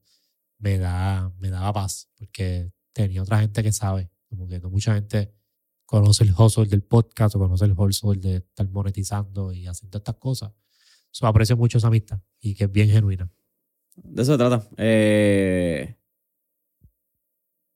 [0.64, 4.10] me, da, me daba paz, porque tenía otra gente que sabe.
[4.30, 5.32] Como que no mucha gente
[5.86, 10.16] conoce el hustle del podcast o conoce el hustle de estar monetizando y haciendo estas
[10.16, 10.54] cosas.
[11.12, 13.30] So, aprecio mucho esa amistad y que es bien genuina.
[13.96, 14.68] De eso se trata.
[14.78, 15.96] Eh...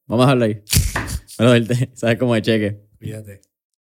[0.08, 0.64] Vamos a dejarlo ahí.
[1.38, 2.88] Pero ¿sabes cómo de cheque?
[2.98, 3.42] Fíjate.